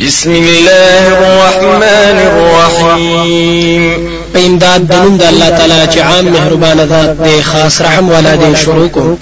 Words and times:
بسم 0.00 0.30
الله 0.30 1.06
الرحمن 1.08 2.18
الرحيم. 2.30 4.08
په 4.34 4.38
امداد 4.46 4.88
د 4.88 4.92
نوم 4.94 5.16
د 5.16 5.22
الله 5.22 5.48
تعالی 5.48 5.86
چې 5.94 5.98
عام 5.98 6.24
مهربان 6.24 6.78
ذات 6.88 7.24
دی 7.24 7.42
خاص 7.42 7.80
رحم 7.80 8.10
والا 8.10 8.34
دی 8.34 8.56
شروع 8.64 8.88
کو. 8.88 9.16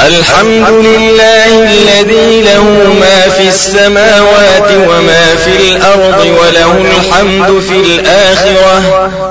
الحمد 0.00 0.68
لله 0.70 1.46
الذي 1.72 2.42
له 2.42 2.64
ما 3.00 3.28
في 3.36 3.48
السماوات 3.48 4.70
وما 4.88 5.26
في 5.44 5.56
الأرض 5.56 6.20
وله 6.40 6.72
الحمد 6.76 7.60
في 7.68 7.76
الآخرة 7.76 8.82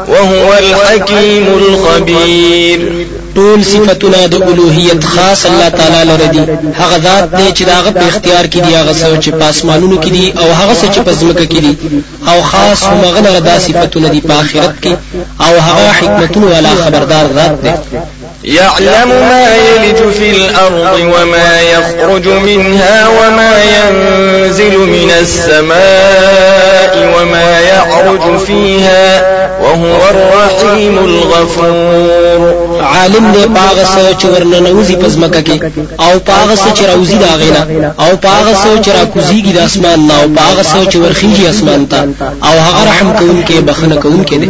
وهو 0.07 0.53
الحكيم 0.59 1.45
الخبير. 1.47 3.07
ټول 3.35 3.63
صفاتونه 3.63 4.27
د 4.27 4.35
الوهیت 4.51 5.03
خاص 5.03 5.45
الله 5.45 5.69
تعالی 5.69 6.01
لره 6.11 6.27
دي. 6.33 6.43
هغه 6.79 6.97
ذات 7.05 7.35
دی 7.37 7.47
چې 7.57 7.63
داغه 7.71 7.91
په 7.91 8.03
اختیار 8.07 8.45
کې 8.51 8.59
دی 8.65 8.75
هغه 8.75 8.93
څه 8.93 9.23
چې 9.23 9.29
پاسمانونو 9.41 9.97
کې 10.03 10.09
دي 10.15 10.33
او 10.41 10.47
هغه 10.59 10.73
څه 10.81 10.87
چې 10.93 10.99
په 10.99 11.11
ځمکه 11.19 11.45
کې 11.51 11.59
دي. 11.65 11.77
او 12.27 12.41
خاص 12.41 12.83
همغه 12.83 13.19
نه 13.21 13.39
دا 13.39 13.59
صفاتونه 13.59 14.07
دي 14.09 14.21
په 14.21 14.33
آخرت 14.33 14.75
کې. 14.83 14.93
او 15.45 15.53
هغه 15.67 15.91
حکمتونه 15.99 16.47
والا 16.53 16.69
خبردار 16.83 17.25
ذات 17.37 17.61
دی. 17.63 17.73
يعلم 18.43 19.09
ما 19.09 19.55
يلج 19.55 20.11
في 20.13 20.31
الأرض 20.31 20.99
وما 20.99 21.61
يخرج 21.61 22.27
منها 22.27 23.07
وما 23.07 23.63
ينزل 23.63 24.77
من 24.77 25.11
السماء 25.19 26.93
وما 27.15 27.59
يعرج 27.59 28.37
فيها 28.39 29.22
وهو 29.61 30.09
الرحيم 30.09 30.97
الغفور. 30.97 32.81
عالم 32.81 33.31
دی 33.31 33.45
پاغه 33.55 33.83
سو 33.83 34.13
چې 34.19 34.25
ورننوزي 34.25 34.95
پزمکه 34.95 35.41
کې 35.41 35.57
او 35.99 36.19
پاغه 36.19 36.55
سو 36.55 36.69
چې 36.75 36.83
راوزي 36.89 37.17
دا 37.17 37.35
غینا. 37.35 37.93
او 37.99 38.17
پاغه 38.17 38.53
سو 38.63 38.83
چې 38.83 38.89
راکوزيږي 38.89 39.53
د 39.53 39.57
اسمان 39.57 40.07
نه 40.07 40.13
او 40.21 40.27
پاغه 40.37 40.63
سو 40.63 40.83
چې 40.91 40.95
ورخيږي 40.95 41.45
اسمان 41.49 41.85
ته 41.85 42.03
او 42.47 42.55
هغه 42.67 42.83
رحم 42.89 43.13
کوونکې 43.19 43.53
بخنه 43.69 43.95
کوونکې 43.95 44.35
دی 44.41 44.49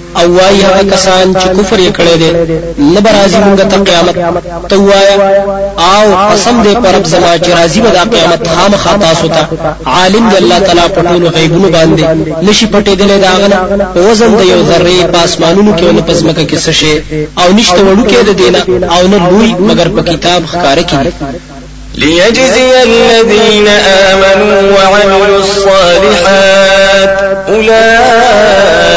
او 0.19 0.25
وای 0.37 0.61
هغه 0.61 0.83
کسان 0.93 1.33
چې 1.33 1.47
کفر 1.57 1.79
یې 1.79 1.91
کړی 1.97 2.15
دی 2.21 2.31
نه 2.93 2.99
برازي 3.05 3.37
مونږ 3.45 3.59
ته 3.71 3.77
قیامت. 3.89 4.15
ته 4.69 4.75
وایا 4.77 5.15
او 5.77 6.05
قسم 6.31 6.63
دې 6.63 6.75
پر 6.83 6.95
رب 6.95 7.05
زما 7.13 7.37
چې 7.43 7.49
راضي 7.59 7.81
به 7.81 7.89
د 7.89 7.99
قیامت 8.13 8.47
خامخا 8.47 8.97
تاسو 8.97 9.27
ته. 9.27 9.47
عالم 9.85 10.29
دی 10.29 10.37
الله 10.37 10.59
تعالی 10.59 10.87
په 10.95 11.01
ټولو 11.09 11.27
غیبونو 11.35 11.67
باندې. 11.75 12.03
نشي 12.47 12.67
پټې 12.73 12.93
دلې 12.99 13.17
دا 13.25 13.33
غنه 13.41 13.57
وزن 13.95 14.31
د 14.35 14.41
یو 14.53 14.63
ذره 14.69 15.07
په 15.13 15.23
اسمانونو 15.23 15.71
کې 15.77 15.83
او 15.83 16.01
په 16.07 16.13
ځمکه 16.13 16.43
کې 16.49 16.57
څه 16.65 16.71
شي. 16.79 16.93
او 17.41 17.47
نشته 17.53 17.79
وړو 17.83 18.03
کې 18.09 18.19
د 18.29 18.31
دینه 18.41 18.59
او 18.95 19.07
نه 19.07 19.17
لوی 19.29 19.49
مگر 19.69 19.87
په 19.95 20.01
کتاب 20.11 20.41
ښکار 20.51 20.79
کړي 20.91 21.11
ليجزي 21.95 22.83
الذين 22.83 23.67
آمنوا 23.67 24.71
وعملوا 24.77 25.37
الصالحات 25.37 27.19
أولئك 27.49 28.91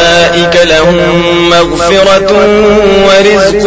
لهم 0.65 1.51
مغفرة 1.51 2.33
ورزق 3.07 3.65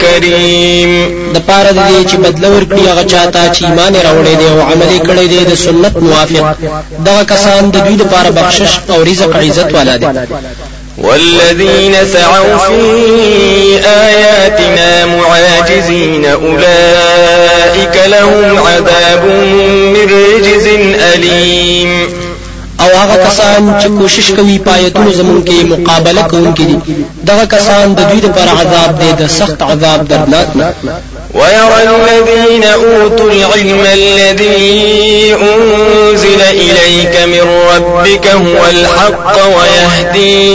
كريم. 0.00 1.18
د 1.34 1.36
پاره 1.38 1.72
دې 1.72 1.98
چې 2.10 2.16
بدل 2.16 2.44
ورکړي 2.44 2.84
هغه 2.88 3.02
چاته 3.02 3.52
چې 3.54 3.64
ایمان 3.64 3.94
راوړی 3.94 4.34
دی 4.40 4.48
أو 4.48 4.60
عمل 4.60 4.98
کړی 5.08 5.26
دی 5.28 5.44
د 5.44 5.54
سنت 5.54 5.96
موافق. 5.96 6.44
دغه 7.06 7.22
کسان 7.24 7.70
د 7.70 7.76
دوی 7.76 7.96
لپاره 7.96 8.30
بخشش 8.30 8.78
أو 8.90 9.02
رزق 9.02 9.36
عزت 9.36 9.74
والا 9.74 9.96
والذين 10.98 11.96
سعوا 12.12 12.58
في 12.58 12.80
آياتنا 13.86 15.06
معاجزين 15.06 16.24
أولئك 16.26 18.00
لهم 18.06 18.58
عذاب 18.58 19.24
هغه 22.98 23.16
کسان 23.26 23.62
چې 23.80 23.88
کوشش 24.00 24.26
کوي 24.36 24.58
پایتونو 24.58 25.10
زمون 25.12 25.44
کې 25.44 25.64
مقابله 25.72 26.22
کوونکي 26.22 26.64
دي. 26.64 26.76
دغه 27.30 27.44
کسان 27.44 27.94
د 27.94 28.00
دوی 28.10 28.20
لپاره 28.20 28.50
عذاب 28.60 28.90
دی 29.00 29.10
د 29.20 29.26
سخت 29.38 29.62
عذاب 29.62 30.08
دردناک. 30.08 30.46
ويرى 31.34 31.80
الذين 31.88 32.64
أوتوا 32.64 33.30
العلم 33.32 33.82
الذي 33.92 35.36
أنزل 35.42 36.40
إليك 36.42 37.14
من 37.32 37.44
ربك 37.74 38.26
هو 38.26 38.66
الحق 38.70 39.36
ويهدي 39.56 40.48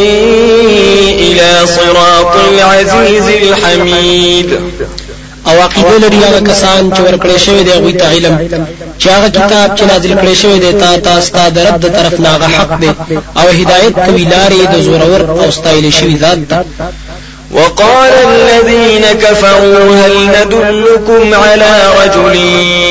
إلى 1.19 1.67
صراط 1.67 2.35
العزيز 2.51 3.27
الحميد 3.27 4.59
او 5.47 5.61
عقیده 5.61 5.97
لري 6.03 6.17
هغه 6.27 6.39
کسان 6.39 6.91
چې 6.95 6.99
ورکړې 7.07 7.37
شوی 7.45 7.63
دی 7.63 7.71
غوي 7.71 7.93
ته 7.93 8.05
علم. 8.13 8.35
چې 8.99 9.07
هغه 9.15 9.29
کتاب 9.29 9.77
چې 9.77 9.83
نازل 9.91 10.13
کړی 10.21 10.35
شوی 10.41 10.59
دی 10.59 10.71
تا 10.81 10.97
تاسو 10.97 11.33
ته 11.33 11.49
د 11.49 11.57
رب 11.67 11.77
د 11.79 11.87
طرف 11.97 12.19
نه 12.19 12.29
حق 12.57 12.71
دی. 12.81 12.91
او 13.39 13.47
هدایت 13.59 13.95
کوي 14.05 14.25
لارې 14.33 14.61
د 14.73 14.81
زورور 14.81 15.21
او 15.43 15.51
ستایل 15.51 15.91
شوی 15.91 16.15
ذات 16.17 16.39
وقال 17.53 18.11
الذين 18.27 19.05
كفروا 19.21 19.95
هل 19.95 20.27
ندلكم 20.27 21.33
على 21.33 21.71
رجل 22.03 22.35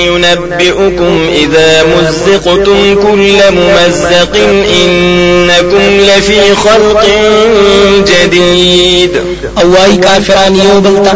ينبئكم 0.06 1.28
إذا 1.34 1.84
مزقتم 1.84 2.94
كل 3.02 3.38
ممزق 3.50 4.36
إنكم 4.84 6.00
لفي 6.00 6.54
خلق 6.54 7.06
جديد. 8.06 9.10
أو 9.58 9.72
وايي 9.72 9.96
کافران 9.96 10.56
یو 10.56 10.80
بلتا 10.80 11.14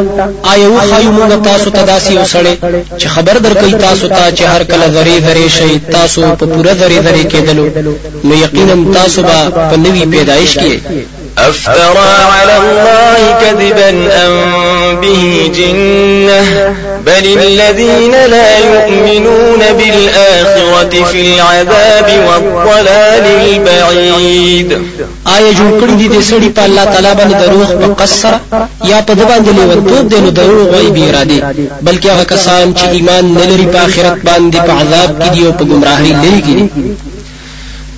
آیو 0.53 0.79
خایو 0.81 1.11
مونږ 1.12 1.45
تاسو 1.45 1.71
ته 1.71 1.83
داسي 1.83 2.15
وسړې 2.19 2.55
چې 3.01 3.06
خبر 3.06 3.37
درکې 3.47 3.81
تاسو 3.81 4.09
ته 4.09 4.31
چې 4.37 4.43
هر 4.43 4.62
کله 4.62 4.87
ذری 4.89 5.19
ذری 5.27 5.49
شي 5.49 5.79
تاسو 5.93 6.21
په 6.41 6.47
پوره 6.47 6.73
ذری 6.81 6.99
ذری 7.06 7.25
کېدلو 7.25 7.67
نو 8.25 8.35
یقینا 8.35 8.93
تاسو 8.99 9.23
به 9.23 9.51
په 9.71 9.77
نوي 9.77 10.06
پیدایش 10.06 10.59
کې 10.59 10.73
أفترى 11.39 12.09
على 12.33 12.57
الله 12.59 13.41
كذبا 13.41 13.91
أم 14.27 15.01
به 15.01 15.51
جنة؟ 15.55 16.75
بل 17.07 17.39
الذين 17.43 18.11
لا 18.13 18.59
يؤمنون 18.59 19.59
بالآخرة 19.79 21.05
في 21.05 21.21
العذاب 21.21 22.09
والضلال 22.29 23.27
البعيد. 23.27 24.71
آیا 25.27 25.51
جوړ 25.59 25.71
کړی 25.81 25.95
دي 26.01 26.09
د 26.09 26.19
سړي 26.31 26.49
په 26.57 26.63
الله 26.65 26.85
تعالی 26.85 27.13
باندې 27.19 27.37
دروغ 27.45 27.69
په 27.81 27.87
قصر 28.01 28.35
یا 28.91 28.99
په 29.07 29.13
د 29.19 29.21
باندې 29.31 29.51
لیونتوب 29.59 30.09
دي 30.09 30.21
نو 30.21 30.31
دروغ 30.31 30.69
وای 30.75 30.91
بي 30.91 31.03
اراده 31.09 31.39
بلکې 31.87 32.07
هغه 32.15 32.25
کسان 32.33 32.75
چې 32.75 32.85
ایمان 32.97 33.25
نه 33.35 33.45
لري 33.51 33.67
په 33.75 33.79
آخرت 33.87 34.17
باندې 34.29 34.59
په 34.67 34.73
عذاب 34.81 35.11
کې 35.23 35.29
دي 35.35 35.47
أو 35.47 35.53
په 35.53 35.65
گمراهۍ 35.71 36.13
لري 36.25 36.41
دي 36.47 36.59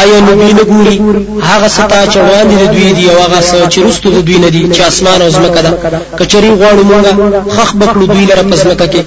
آیا 0.00 0.18
نبی 0.20 0.52
نه 0.58 0.64
ګوري؟ 0.70 0.96
ستا 1.76 2.00
چې 2.12 2.18
وړاندې 2.26 2.54
دوی 2.74 2.92
دی 2.92 3.10
أو 3.10 3.18
هغه 3.24 3.40
څه 3.70 3.78
رستو 3.86 4.08
د 4.10 4.18
دوی 4.26 4.38
نه 4.38 4.48
دي 4.48 4.62
اسمان 4.88 5.22
أو 5.22 5.28
زمکه 5.28 5.60
ده. 5.62 5.72
کچري 6.18 6.50
غواړو 6.60 6.82
مونږه 6.90 7.12
خخ 7.56 7.70
بکړو 7.80 8.04
دوی 8.12 8.24
لره 8.30 8.42
پسمکه 8.50 8.86
کې. 8.92 9.00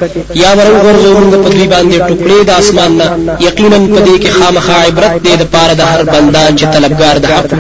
یا 0.44 0.52
ورو 0.58 0.82
غرزو 0.84 1.14
مونږ 1.20 1.34
په 1.44 1.50
دوی 1.50 1.68
باندې 1.74 1.98
ټوکړې 2.08 2.40
د 2.46 2.52
اسمان 2.62 2.92
نه. 2.98 3.08
یقینا 3.48 3.78
په 3.96 4.00
دې 4.06 4.16
کې 4.22 4.30
خامخا 4.38 4.78
عبرت 4.88 5.14
دی 5.24 5.36
د 5.42 5.44
پاره 5.54 5.74
د 5.74 5.82
هر 5.82 6.02
بنده 6.04 6.42
چې 6.58 6.66
طلبګار 6.74 7.16
د 7.20 7.26
حق 7.26 7.52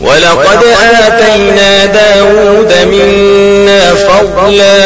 ولقد 0.00 0.62
آتينا 1.06 1.86
داود 1.86 2.72
منا 2.92 3.94
فضلا. 3.94 4.78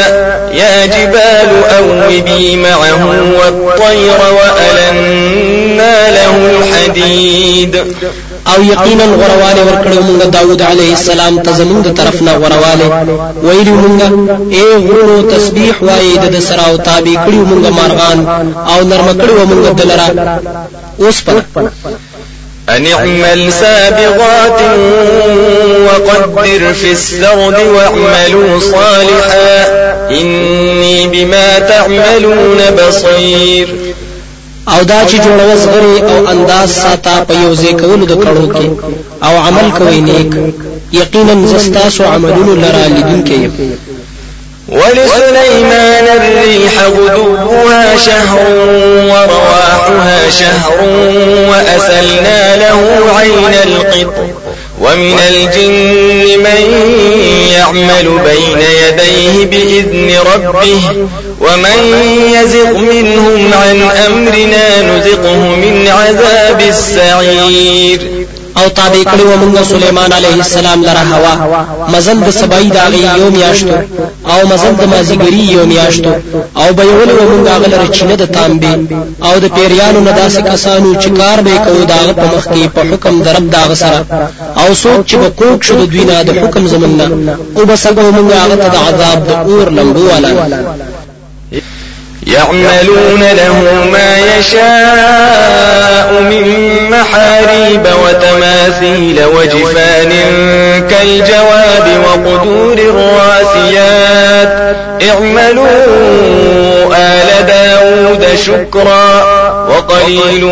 يا 0.52 0.86
جبال 0.86 1.50
أوبي 1.78 2.56
معه 2.56 3.04
والطير 3.38 4.20
وألنا 4.38 5.65
له 6.26 6.36
الحديد 6.58 7.76
أو 8.54 8.62
یقینا 8.62 9.04
غرواله 9.04 9.62
ورکړو 9.68 10.00
موږ 10.08 10.26
داوود 10.36 10.62
علیه 10.62 10.92
السلام 10.98 11.38
ته 11.38 11.50
زموږ 11.60 11.80
د 11.86 11.90
طرف 11.98 12.22
نه 12.22 12.32
غرواله 12.42 12.86
ویلو 13.42 13.74
موږ 13.82 14.00
اے 14.56 14.66
غرونو 14.86 15.30
تسبیح 15.34 15.74
وایي 15.82 16.16
د 16.34 16.40
سره 16.48 16.62
أو 16.68 16.76
تابع 16.76 17.16
کړو 17.26 17.40
موږ 17.50 17.64
مارغان 17.78 18.18
أو 18.72 18.78
نرم 18.90 19.08
کړو 19.20 19.46
موږ 19.50 19.64
دلرا. 19.80 20.08
اوس 21.00 21.20
پر 21.24 21.40
أن 22.68 22.86
اعمل 22.86 23.52
سابغات 23.52 24.60
وقدر 25.86 26.72
في 26.72 26.90
السرد 26.92 27.58
واعملوا 27.74 28.60
صالحا. 28.60 29.66
إني 30.10 31.06
بما 31.06 31.58
تعملون 31.58 32.60
بصير. 32.78 33.95
او 34.72 34.84
دا 34.90 35.00
چې 35.08 35.16
جوړو 35.24 35.56
زغري 35.62 35.96
او 36.10 36.26
انداز 36.32 36.70
ساته 36.82 37.14
په 37.28 37.34
یو 37.42 37.54
ځای 37.54 37.72
کولو 37.80 38.04
د 38.06 38.14
کړو 38.24 38.46
کې. 38.54 38.66
او 39.26 39.34
عمل 39.46 39.66
کوي 39.78 40.00
نیک. 40.00 40.32
یقینا 40.92 41.46
زستاسو 41.46 42.04
عملونو 42.04 42.54
لرا 42.54 42.86
لیدونکي 42.86 43.50
ولسليمان 44.68 46.06
الريح 46.16 46.82
غدوها 46.82 47.96
شهر 47.96 48.38
ورواحها 49.10 50.30
شهر 50.30 50.78
وأسلنا 51.50 52.56
له 52.56 52.78
عين 53.18 53.54
القطر 53.64 54.24
ومن 54.80 55.18
الجن 55.30 56.38
من 56.38 56.62
يعمل 57.52 58.18
بين 58.24 58.58
يديه 58.58 59.44
بإذن 59.44 60.18
ربه 60.34 60.80
ومن 61.40 62.04
يزغ 62.34 62.78
منهم 62.78 63.54
عن 63.54 63.82
أمرنا 63.82 64.82
نزقه 64.82 65.36
من 65.36 65.88
عذاب 65.88 66.60
السعير. 66.68 68.25
او 68.58 68.68
تابع 68.78 69.02
کړو 69.12 69.24
موږ 69.42 69.54
سليمان 69.74 70.12
عليه 70.18 70.36
السلام 70.44 70.80
لره 70.88 71.02
هوا. 71.12 71.34
مزل 71.94 72.18
د 72.26 72.30
سبای 72.40 72.68
داغي 72.78 73.02
یو 73.20 73.30
میاشتو 73.36 73.76
او 74.32 74.38
مزل 74.50 74.74
د 74.80 74.82
مازیګری 74.92 75.44
یو 75.56 75.64
میاشتو. 75.72 76.12
او 76.60 76.68
به 76.76 76.82
یول 76.90 77.10
موږ 77.30 77.48
هغه 77.54 77.66
لره 77.72 77.86
چینه 77.96 78.16
د 78.22 78.24
تانبي 78.36 78.74
او 79.26 79.34
د 79.44 79.46
پیریانو 79.54 80.00
نه 80.00 80.12
داسې 80.20 80.40
کسانو 80.50 80.94
چې 81.02 81.08
کار 81.20 81.38
به 81.46 81.58
کوي 81.66 81.84
داغه 81.92 82.12
په 82.20 82.26
مخ 82.32 82.44
کې 82.52 82.68
په 82.74 82.82
حکم 82.90 83.14
درب 83.26 83.50
داغه 83.56 83.74
سره. 83.82 84.00
او 84.60 84.68
څوک 84.82 85.00
چې 85.08 85.16
به 85.20 85.28
کوک 85.40 85.58
شو 85.66 85.74
د 85.80 85.84
دوی 85.92 86.04
نه 86.10 86.22
د 86.22 86.30
حکم 86.42 86.66
زمنه 86.72 87.06
او 87.56 87.62
بسګو 87.68 88.14
موږ 88.16 88.28
هغه 88.42 88.56
ته 88.62 88.68
د 88.74 88.76
عذاب 88.86 89.18
د 89.28 89.30
اور 89.48 89.66
لمبو 89.76 90.02
والا 90.10 90.30
يعملون 92.26 93.22
له 93.22 93.84
ما 93.92 94.18
يشاء 94.38 96.20
من 96.22 96.46
محاريب 96.90 97.86
وتماثيل 98.04 99.24
وجفان 99.24 100.12
كالجواب 100.90 101.88
وقدور 102.04 102.78
الراسيات. 102.78 104.76
اعملوا 105.10 105.66
آل 106.96 107.46
داود 107.46 108.38
شكرا. 108.46 109.35
وقليل 109.70 110.44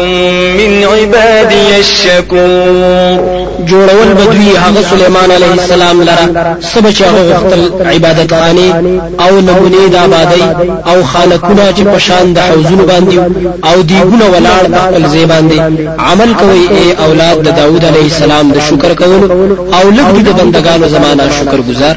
من 0.59 0.85
عبادي 0.85 1.69
الشكور. 1.81 3.45
جوړول 3.71 4.09
بدوی 4.19 4.57
هغه 4.57 4.83
سليمان 4.91 5.31
عليه 5.31 5.53
السلام 5.53 6.03
لرا 6.03 6.57
سبا 6.61 6.91
چې 6.93 7.03
هغه 7.03 7.23
وختل 7.31 7.87
عبادت 7.87 8.35
خانه 8.35 8.69
او 9.21 9.41
نمونه 9.41 9.89
د 9.93 9.95
آبادی 9.97 10.43
او 10.87 11.05
خانکونه 11.05 11.73
چې 11.77 11.83
په 11.93 11.99
شان 11.99 12.33
د 12.33 12.39
حوزونو 12.39 12.85
باندې 12.87 13.19
او 13.69 13.83
دیګونه 13.83 14.25
ولاړ 14.35 14.63
په 14.73 14.79
خپل 14.85 15.03
ځای 15.13 15.27
باندې 15.33 15.59
عمل 15.99 16.35
کوي 16.41 16.69
اے 16.77 16.85
اولاد 17.05 17.37
د 17.43 17.49
داوود 17.57 17.85
علیه 17.85 18.05
السلام 18.13 18.53
د 18.53 18.59
شکر 18.69 18.95
کولو. 18.95 19.27
او 19.77 19.91
لږ 19.91 20.09
د 20.27 20.29
بندگانو 20.41 20.89
زمانہ 20.89 21.23
شکر 21.39 21.61
گزار 21.69 21.97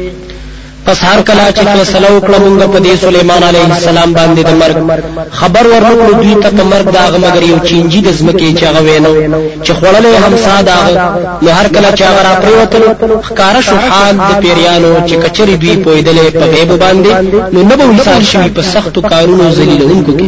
پس 0.91 1.03
هر 1.03 1.21
کله 1.27 1.43
چې 1.55 1.63
فیصله 1.73 2.09
وکړه 2.11 2.37
موږ 2.45 2.61
په 2.73 2.79
دې 2.85 2.95
سليمان 3.05 3.43
عليه 3.49 3.65
السلام 3.75 4.13
باندې 4.17 4.41
د 4.49 4.51
مرګ 4.61 4.75
خبر 5.39 5.63
ورنکړو 5.73 6.13
دوی 6.21 6.35
ته 6.43 6.63
مرګ 6.71 6.87
داغه 6.97 7.17
مگر 7.25 7.43
یو 7.51 7.59
چینجی 7.67 8.01
د 8.07 8.09
زمکه 8.19 8.49
چې 8.57 8.63
هغه 8.69 8.81
وینو 8.87 9.13
چې 9.65 9.71
خړلې 9.79 10.13
همسا 10.23 10.55
داغه 10.71 10.93
نو 11.43 11.49
هر 11.57 11.67
کله 11.75 11.89
چې 11.97 12.03
هغه 12.09 12.21
را 12.27 12.33
پریوتل 12.43 12.83
ښکارا 13.27 13.61
شو 13.67 13.77
حال 13.87 14.15
د 14.17 14.31
پیریانو 14.41 14.91
چې 15.07 15.15
کچري 15.23 15.55
دوی 15.61 15.75
پویدلې 15.83 16.27
په 16.39 16.45
غیب 16.53 16.69
باندې 16.83 17.11
نو 17.53 17.75
به 17.79 17.85
وصال 17.93 18.23
شي 18.31 18.45
په 18.55 18.61
سختو 18.73 19.01
کارونو 19.11 19.51
ذلیلونکو 19.57 20.11
کې 20.19 20.27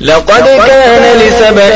لقد 0.00 0.44
كان 0.66 1.18
لسبأ 1.18 1.70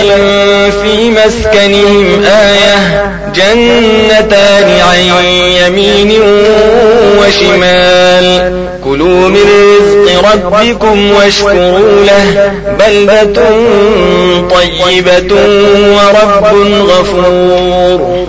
في 0.70 1.10
مسكنهم 1.10 2.24
آية 2.24 3.10
جنتان 3.34 4.80
عن 4.80 5.24
يمين 5.66 6.20
وشمال. 7.18 8.64
كلوا 8.84 9.28
من 9.28 9.40
رزق 9.40 10.32
ربكم 10.32 11.10
واشكروا 11.12 12.04
له 12.04 12.52
بلدة 12.78 13.42
طيبة 14.50 15.34
ورب 15.96 16.54
غفور. 16.88 18.26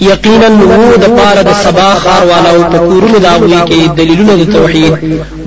یقینا 0.00 0.48
نو 0.48 0.96
د 1.02 1.06
پاره 1.16 1.42
د 1.48 1.52
سبا 1.64 1.88
خار 2.02 2.22
والا 2.30 2.50
او 2.54 2.62
په 2.72 2.78
کورونو 2.78 3.18
دا 3.18 3.32
غوي 3.40 3.60
کې 3.68 3.96
دلیلونه 3.98 4.34
د 4.36 4.52
توحید 4.56 4.92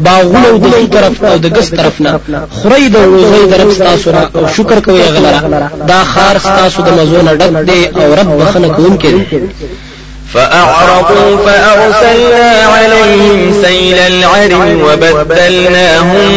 باغونه 0.05 0.49
د 0.63 0.71
خي 0.73 0.87
طرف 0.95 1.23
او 1.23 1.37
د 1.37 1.47
ګس 1.55 1.69
طرف 1.79 2.01
نه. 2.01 2.11
خوري 2.57 2.89
د 2.89 2.97
روزي 3.11 3.43
د 3.51 3.53
رب 3.61 3.71
تاسو 3.77 4.09
او 4.35 4.47
شکر 4.55 4.79
کوي 4.79 5.01
غلره 5.15 5.71
دا 5.87 6.03
خار 6.03 6.35
تاسو 6.37 6.81
د 6.81 6.89
مزونه 6.97 7.31
ډک 7.39 7.53
دی 7.69 7.81
او 7.99 8.07
رب 8.19 8.29
بخنه 8.39 8.67
کوونکی 8.75 9.13
فأعرضوا 10.37 11.37
فأرسلنا 11.45 12.51
عليهم 12.73 13.53
سيل 13.63 13.99
العرم 13.99 14.81
وبدلناهم 14.81 16.29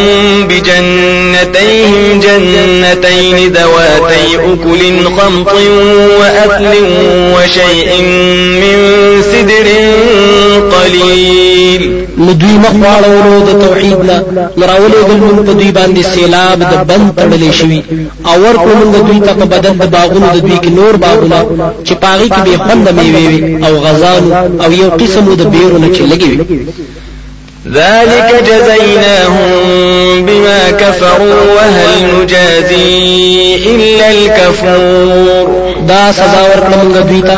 بجنتيهم 0.49 2.21
جنتين 2.21 3.53
ذواتي 3.53 4.37
أكل 4.37 5.05
خمط 5.19 5.53
وأثل 6.21 6.85
وشيء 7.37 8.03
من 8.63 8.77
سدر 9.23 9.69
قليل. 10.77 12.07
نو 12.19 12.33
دوی 12.33 12.57
مخ 12.65 12.98
واړوو 12.98 13.43
د 13.49 13.51
توحید 13.65 13.99
نه. 14.09 14.17
نو 14.57 15.01
راوليږه 15.09 15.11
مونږ 15.21 15.37
په 15.47 15.53
دوی 15.53 15.71
باندې 15.73 16.03
سیلاب 16.15 16.59
د 16.73 16.75
بند 16.89 17.07
تړلې 17.19 17.51
شوی 17.61 17.81
او 18.27 18.37
ورکړو 18.45 18.71
موږ 18.81 18.91
دوی 19.07 19.19
د 20.35 20.41
دوی 20.47 20.71
نور 20.79 20.97
باغونه 20.97 21.41
چې 21.87 21.95
په 22.03 22.16
هغې 22.16 22.29
کې 22.29 22.41
به 22.45 22.57
خوند 22.65 22.87
غزان 23.91 24.25
او 24.65 24.73
یو 24.73 24.91
قسم 24.91 25.35
د 25.35 25.43
بیرو 25.53 25.79
نه 25.79 25.89
چې 25.95 26.03
لګي 26.13 26.33
ذلك 27.67 28.45
جزيناهم 28.49 29.51
بما 30.27 30.71
كفروا 30.71 31.41
وهل 31.57 32.23
نجازي 32.23 33.57
إلا 33.67 34.11
الكفور. 34.11 35.71
دا 35.89 36.13
سزا 36.13 36.41
ورکړه 36.51 36.77
مونږ 36.83 36.97
دوی 37.09 37.23
ته 37.23 37.35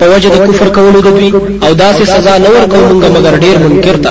په 0.00 0.06
وجه 0.12 0.28
د 0.28 0.36
کفر 0.46 0.68
کولو 0.76 1.00
د 1.00 1.08
دوی 1.16 1.30
او 1.64 1.72
دا 1.82 1.92
سزا 1.92 2.34
نه 2.38 2.48
ورکړه 2.54 2.82
مونږ 2.88 3.04
مگر 3.16 3.34
ډیر 3.44 3.56
منکر 3.58 3.96
ته 4.04 4.10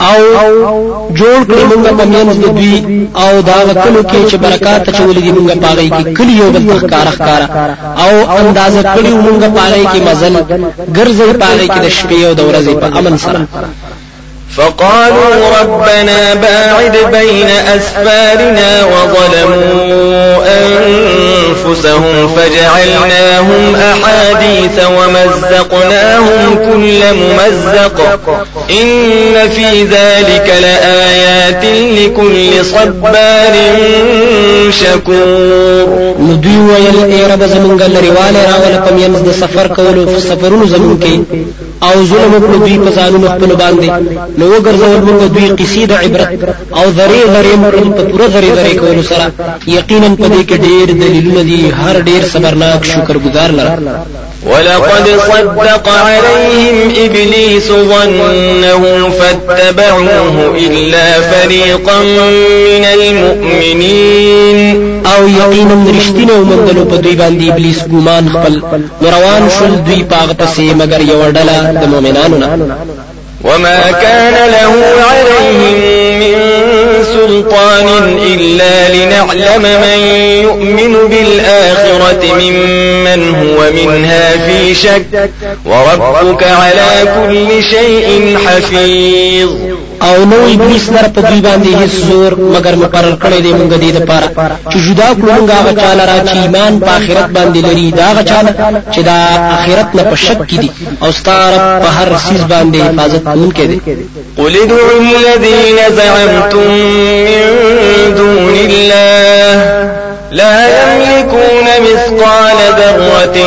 او 0.00 0.18
جوړ 1.18 1.38
کړی 1.48 1.64
موږ 1.70 1.84
په 1.98 2.04
مینځ 2.12 2.36
د 2.42 2.46
دوی 2.56 2.76
او 3.22 3.32
دا 3.48 3.58
وکړو 3.68 4.02
کې 4.10 4.20
چې 4.30 4.36
برکات 4.44 4.82
چولې 4.96 5.20
دي 5.24 5.32
موږ 5.36 5.50
پاغې 5.64 5.88
کې 5.94 6.02
کلی 6.16 6.34
یو 6.40 6.50
بل 6.54 6.62
تخکار 6.70 7.06
ښکارا 7.16 7.46
او 8.04 8.12
اندازه 8.40 8.82
کړی 8.94 9.12
موږ 9.24 9.40
پاغې 9.56 9.84
کې 9.92 10.00
مزل 10.08 10.34
ګرځي 10.96 11.28
پاغې 11.42 11.66
کې 11.72 11.80
د 11.84 11.88
شپې 11.98 12.20
او 12.26 12.32
د 12.34 12.40
ورځې 12.48 12.74
په 12.80 12.86
امن 12.98 13.18
سره 13.24 13.40
فقالوا 14.56 15.60
ربنا 15.60 16.34
باعد 16.34 16.96
بين 17.12 17.48
أسفارنا 17.48 18.84
وظلموا 18.84 20.44
أنفسهم 20.62 22.28
فجعلناهم 22.36 23.74
أحاديث 23.76 24.76
ومزقناهم 24.86 26.58
كل 26.72 27.00
ممزق. 27.14 27.96
إن 28.70 29.48
في 29.48 29.82
ذلك 29.82 30.54
لآيات 30.62 31.64
لكل 31.98 32.64
صبار 32.64 33.54
شكور. 34.70 35.86
نو 36.20 36.34
دوی 36.34 36.56
وویل 36.56 37.12
ای 37.12 37.24
رب 37.32 37.42
زمونږ 37.46 37.82
لريواله 37.82 38.40
راول 38.50 38.74
په 38.86 38.95
مینځ 38.95 39.18
د 39.28 39.32
سفر 39.40 39.66
کولو 39.66 40.20
سفرونو 40.20 40.66
زمونږ 40.66 41.00
کې 41.02 41.14
او 41.82 42.04
ظلم 42.04 42.32
وکړو 42.34 42.58
دوی 42.64 42.78
په 42.84 42.90
ځانونو 42.96 43.26
خپل 43.34 43.50
باندې 43.62 43.88
نو 44.38 44.44
وګرځول 44.52 45.00
موږ 45.06 45.20
دوی 45.34 45.48
قصې 45.58 45.82
د 45.90 45.92
عبرت 45.92 46.30
او 46.78 46.86
ذری 46.98 47.22
ذری 47.34 47.54
موږ 47.62 47.74
په 47.96 48.02
پوره 48.10 48.28
ذری 48.34 48.50
ذری 48.58 48.74
کولو 48.82 49.02
سره 49.10 49.26
یقینا 49.66 50.08
په 50.20 50.26
دې 50.32 50.42
کې 50.48 50.56
ډېر 50.66 50.86
دلیلونه 51.02 51.42
دي 51.42 51.60
هر 51.80 51.96
ډېر 52.08 52.22
صبرناک 52.32 52.84
شکر 52.92 53.16
گزار 53.18 53.50
لره 53.50 53.76
ولقد 54.46 55.06
صدق 55.28 55.88
عليهم 55.88 56.76
إبليس 57.04 57.68
ظنه 57.92 58.82
فاتبعوه 59.18 60.56
إلا 60.66 61.06
فريقا 61.30 61.98
من 62.66 62.84
المؤمنين. 62.96 64.45
أو 65.26 65.32
یقینا 65.32 65.74
رښتینه 65.98 66.32
ومندلو 66.32 66.84
په 66.90 66.96
دوی 66.96 67.16
باندې 67.16 67.52
ابلیس 67.52 67.80
ګمان 67.92 68.24
خپل 68.34 68.54
روان 69.02 69.48
شول 69.58 69.74
دوی 69.86 70.02
پاغ 70.02 70.28
پسې 70.32 70.60
مگر 70.80 71.00
یو 71.00 71.32
ډله 71.32 71.56
د 71.82 71.84
مؤمنانو 71.92 72.36
نه 72.38 72.76
وما 73.44 73.80
كان 73.90 74.50
له 74.50 74.72
عليهم 75.10 75.74
من 76.20 76.36
سلطان 77.14 77.88
إلا 78.34 78.88
لنعلم 78.88 79.62
من 79.62 79.98
يؤمن 80.42 80.92
بالآخرة 81.10 82.34
ممن 82.34 83.34
هو 83.34 83.70
منها 83.72 84.30
في 84.46 84.74
شك. 84.74 85.30
وربك 85.64 86.42
على 86.42 87.14
كل 87.16 87.64
شيء 87.64 88.38
حفيظ. 88.46 89.50
او 90.00 90.24
نه 90.24 90.30
وو 90.30 90.36
ابلیس 90.54 90.88
لره 90.88 91.08
په 91.14 91.20
دوی 91.20 91.40
باندې 91.40 91.70
هیڅ 91.80 91.94
زور 92.08 92.32
مگر 92.54 92.74
مقرر 92.74 93.16
کړی 93.24 93.40
دی 93.44 93.52
مونږ 93.58 93.72
دې 93.82 93.90
لپاره. 93.98 94.26
چې 94.70 94.76
جدا 94.86 95.08
کړو 95.14 95.32
مونږ 95.38 95.50
هغه 95.50 95.72
چاله 95.82 96.04
را 96.10 96.18
چې 96.28 96.36
ایمان 96.36 96.80
په 96.80 96.90
آخرت 96.98 97.28
باندې 97.36 97.60
لري. 97.66 97.90
د 97.90 98.04
هغه 98.10 98.22
چا 98.22 98.36
نه 98.36 98.50
چې 98.92 99.00
د 99.00 99.18
آخرت 99.56 99.88
نه 99.94 100.02
په 100.02 100.16
شک 100.16 100.38
کې 100.48 100.58
دي. 100.62 100.70
او 101.02 101.12
ستا 101.12 101.35
رب 101.35 101.58
په 101.82 101.88
هر 101.96 102.08
څیز 102.28 102.42
باندې 102.52 102.78
حفاظت 102.88 103.24
کوونکی 103.24 103.66
دی. 103.66 103.80
قل 104.38 104.56
ادعوا 104.62 105.00
الذين 105.00 105.78
زعمتم 105.96 106.68
من 107.26 108.14
دون 108.16 108.54
الله 108.54 109.96
لا 110.30 110.56
يملكون 110.78 111.66
مثقال 111.86 112.56
ذرة 112.78 113.38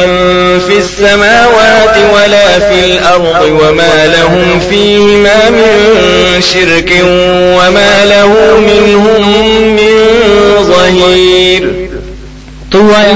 في 0.68 0.78
السماوات 0.78 1.96
ولا 2.14 2.60
في 2.60 2.86
الأرض 2.86 3.60
وما 3.62 4.08
لهم 4.08 4.60
فيهما 4.70 5.50
من 5.50 6.42
شرك 6.42 6.92
وما 7.58 8.06
له 8.06 8.34
منهم 8.60 9.22
من 9.76 9.90
ظهير. 10.64 11.59
ته 12.72 12.80
ووایه 12.88 13.14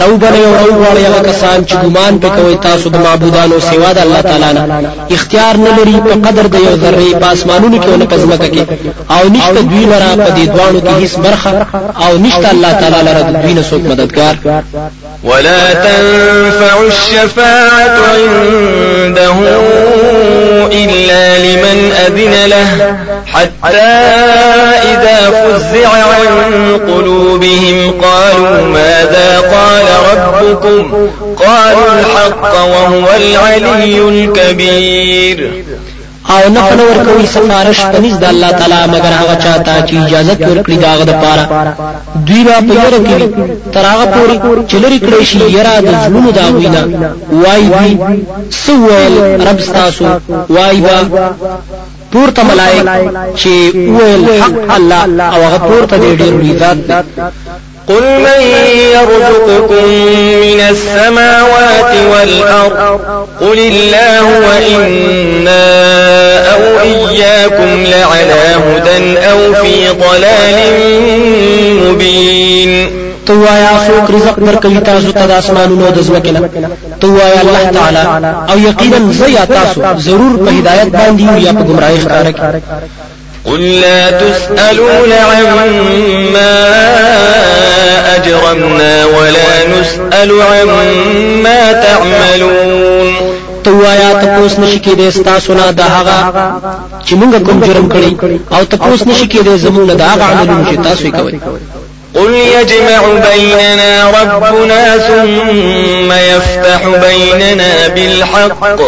را 0.00 0.16
وبله 0.16 0.38
او 0.38 0.66
را 0.66 0.84
وغواړه 0.84 1.04
هغه 1.06 1.32
کسان 1.32 1.64
چې 1.66 1.74
ګمان 1.74 2.18
پرې 2.18 2.28
کوي 2.28 2.54
تاسو 2.56 2.88
د 2.90 2.96
معبودانو 2.96 3.60
سوا 3.60 3.92
د 3.92 3.98
الله 3.98 4.20
تعالی 4.20 4.52
نه 4.52 4.92
اختیار 5.10 5.56
نه 5.56 5.70
لري 5.78 6.00
په 6.00 6.28
قدر 6.28 6.46
د 6.46 6.54
یو 6.54 6.76
ذره 6.76 7.18
په 7.20 7.26
اسمانونو 7.32 7.80
کې 7.82 7.88
او 7.88 7.96
نه 7.96 8.04
په 8.04 8.17
زمکه 8.17 8.48
کې 8.54 8.62
او 9.10 9.28
نشته 9.28 9.60
دوی 9.70 9.84
لرا 9.84 10.10
په 10.16 10.30
دې 10.36 10.46
دوانو 10.54 10.80
کې 10.80 11.02
هیڅ 11.02 11.18
برخه 11.18 11.66
او 12.04 12.18
نشته 12.18 12.50
الله 12.50 12.72
تعالی 12.72 13.02
لرا 13.08 13.22
د 13.22 13.42
دوی 13.42 13.54
نه 13.54 13.62
څوک 13.70 13.82
مددگار. 13.90 14.34
ولا 15.24 15.74
تنفع 15.74 16.74
الشفاعة 16.86 17.98
عنده 18.12 19.30
إلا 20.72 21.38
لمن 21.38 21.92
أذن 22.06 22.46
له 22.46 22.96
حتى 23.26 23.76
إذا 24.92 25.30
فزع 25.30 25.88
عن 25.88 26.80
قلوبهم 26.88 28.00
قالوا 28.02 28.66
ماذا 28.66 29.40
قال 29.40 29.86
ربكم؟ 30.12 31.08
قالوا 31.36 32.00
الحق 32.00 32.54
وهو 32.54 33.08
العلي 33.16 33.98
الكبير. 33.98 35.50
او 36.34 36.42
نه 36.54 36.60
پنه 36.68 36.82
ورکوي 36.90 37.26
سفارش 37.26 37.80
پنځ 37.92 38.14
د 38.22 38.24
الله 38.24 38.50
تعالی 38.58 38.80
مگر 38.94 39.12
هغه 39.20 39.34
چاته 39.44 39.72
چې 39.86 39.94
اجازه 39.94 40.34
ورکړي 40.50 40.76
داغه 40.84 41.04
د 41.04 41.12
پاره 41.22 41.44
دوی 42.26 42.42
را 42.48 42.58
په 42.68 42.74
یره 42.82 43.00
کې 43.06 43.16
تر 43.74 43.84
هغه 43.92 44.06
پوری 44.14 44.36
چلري 44.70 44.98
کړی 45.06 45.22
شي 45.30 45.38
یرا 45.56 45.74
د 45.80 45.90
زړونو 46.04 46.30
دا 46.38 46.46
وینا 46.56 46.82
وای 47.42 47.62
دی 47.74 47.90
سوال 48.64 49.14
رب 49.46 49.58
تاسو 49.78 50.04
وای 50.54 50.80
با 50.80 50.98
پورته 52.12 52.42
ملائک 52.42 52.86
چې 53.40 53.52
ویل 53.96 54.42
حق 54.42 54.74
الله 54.76 55.24
او 55.34 55.40
هغه 55.46 55.58
پورته 55.68 55.96
ډېر 55.96 56.16
ډېر 56.20 56.56
ذات 56.60 57.04
قل 57.90 58.02
من 58.02 58.40
يرزقكم 58.94 59.84
من 60.40 60.60
السماوات 60.70 61.94
والأرض 62.12 63.00
قل 63.40 63.58
الله 63.58 64.24
وإنا 64.48 65.64
أو 66.52 66.80
إياكم 66.80 67.84
لعلى 67.84 68.42
هدى 68.66 69.18
أو 69.18 69.54
في 69.54 69.88
ضلال 69.88 70.56
مبين 71.84 73.00
توایا 73.26 73.72
څوک 73.86 74.10
رزق 74.14 74.36
درکوي 74.46 74.80
تاسو 74.86 75.10
ته 75.12 75.26
د 75.26 75.30
اسمانونو 75.30 75.90
د 75.90 75.98
ځمکې 76.08 76.30
نه 76.34 76.40
توایا 77.00 77.40
الله 77.40 77.64
تعالی 77.76 78.02
أو 78.50 78.58
یقینا 78.58 78.98
زیا 79.12 79.44
تاسو. 79.44 79.80
ضرور 80.06 80.32
په 80.44 80.50
هدایت 80.58 80.88
باندې 80.88 81.44
یا 81.46 81.52
په 81.52 81.62
گمراهی 81.68 81.98
ښکار 82.04 82.26
کې 82.36 82.42
قل 83.44 83.60
لا 83.80 84.10
تسألون 84.10 85.12
عما 85.12 86.60
أجرمنا 88.20 89.04
ولا 89.06 89.80
نسأل 89.80 90.30
عما 90.42 91.72
تعملون. 91.72 93.30
توایا 93.64 94.12
تپوس 94.22 94.58
نشی 94.58 94.78
کې 94.84 94.94
د 94.98 95.00
استاسو 95.00 95.54
نه 95.54 95.70
د 95.72 95.80
هغه 95.80 96.18
چې 97.06 97.12
موږ 97.20 97.32
کوم 97.46 97.60
جرم 97.66 97.88
کړی 97.88 98.38
او 98.54 98.64
تپوس 98.64 99.06
نشی 99.06 99.26
کې 99.28 99.40
د 99.48 99.56
زمونږ 99.64 99.86
د 100.00 100.02
هغه 100.02 100.24
عملونو 100.30 100.64
چې 100.70 100.76
تاسو 100.84 101.04
یې 101.06 101.10
کوئ 101.10 101.32
قل 102.14 102.30
يجمع 102.34 103.00
بيننا 103.30 104.10
ربنا 104.10 104.98
ثم 104.98 106.12
يفتح 106.12 106.80
بيننا 107.06 107.88
بالحق 107.88 108.80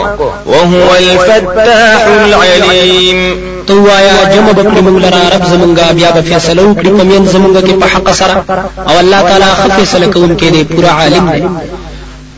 وهو 0.47 0.89
الفتاح 0.99 2.07
العليم. 2.07 3.53
تو 3.67 3.75
وایا 3.85 4.25
جمع 4.35 4.53
بکړي 4.53 4.81
موږ 4.87 4.97
لرا 5.05 5.23
رب 5.35 5.45
زمونږه 5.53 5.93
بیا 5.99 6.11
به 6.11 6.21
فیصله 6.21 6.63
وکړي 6.63 6.89
من 6.89 7.27
زمونږه 7.35 7.61
کې 7.67 7.75
په 7.81 7.87
حق 7.87 8.11
سره 8.13 8.45
أو 8.89 9.01
الله 9.01 9.21
تعالی 9.29 9.45
خپل 9.45 9.71
فیصله 9.77 10.07
کوونکی 10.07 10.51
دی 10.51 10.65
پورا 10.65 10.89
عالم 10.89 11.31
دی 11.31 11.43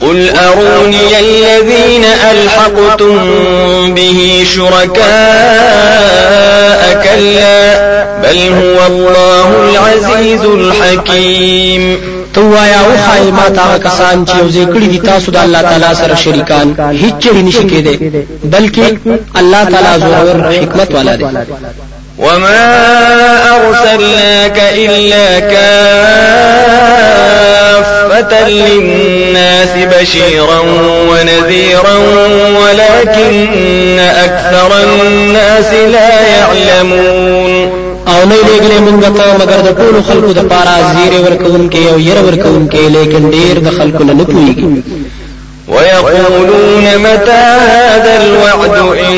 قل 0.05 0.31
أروني 0.37 1.19
الذين 1.21 2.05
ألحقتم 2.05 3.19
به 3.95 4.45
شركاء 4.55 5.05
كلا 7.05 7.95
بل 8.23 8.39
هو 8.39 8.87
الله 8.87 9.49
العزيز 9.71 10.45
الحكيم 10.45 11.99
توایا 12.35 12.81
أو 12.81 12.97
خای 13.07 13.31
ما 13.31 13.49
تا 13.49 13.79
کسان 13.79 14.27
چې 14.27 14.37
یو 14.37 14.49
ځکړي 14.51 14.87
دي 14.93 14.99
تاسو 14.99 15.31
د 15.33 15.37
الله 15.37 15.63
تعالی 15.63 15.95
سره 15.95 16.15
شریکان 16.15 16.75
هیڅ 17.03 17.15
چری 17.25 17.43
نشي 17.43 17.65
کېده 17.71 17.99
بلکې 18.45 18.87
الله 19.37 19.65
تعالی 19.65 20.01
زور 20.01 20.53
حکمت 20.53 20.95
والا 20.95 21.17
دی 21.17 21.25
وما 22.19 22.65
أرسلناك 23.57 24.59
إلا 24.75 25.41
للناس 28.33 29.69
بشيرا 29.93 30.61
ونذيرا 31.11 31.97
ولكن 32.63 33.99
أكثر 33.99 34.71
الناس 34.85 35.73
لا 35.93 36.13
يعلمون. 36.29 37.85
أو 38.09 38.25
نه 38.29 38.35
لګلې 38.35 38.79
مونږ 38.87 39.03
ته 39.19 39.25
مگر 39.41 39.61
د 39.67 39.71
ټولو 39.81 40.03
خلکو 40.09 40.33
د 40.33 40.41
پاره 40.51 40.77
زیره 40.95 41.19
ورکوونکې 41.27 41.83
أو 41.93 41.99
ير 41.99 42.19
ورکوونکې 42.27 42.83
لیکن 42.97 43.31
ډیر 43.31 43.59
د 43.59 43.69
خلکو 43.79 44.05
نه 44.05 44.13
نه 44.13 44.25
پويږي 44.25 44.65
ويقولون 45.69 46.87
متى 47.05 47.45
هذا 47.71 48.13
الوعد 48.23 48.77
إن 48.99 49.15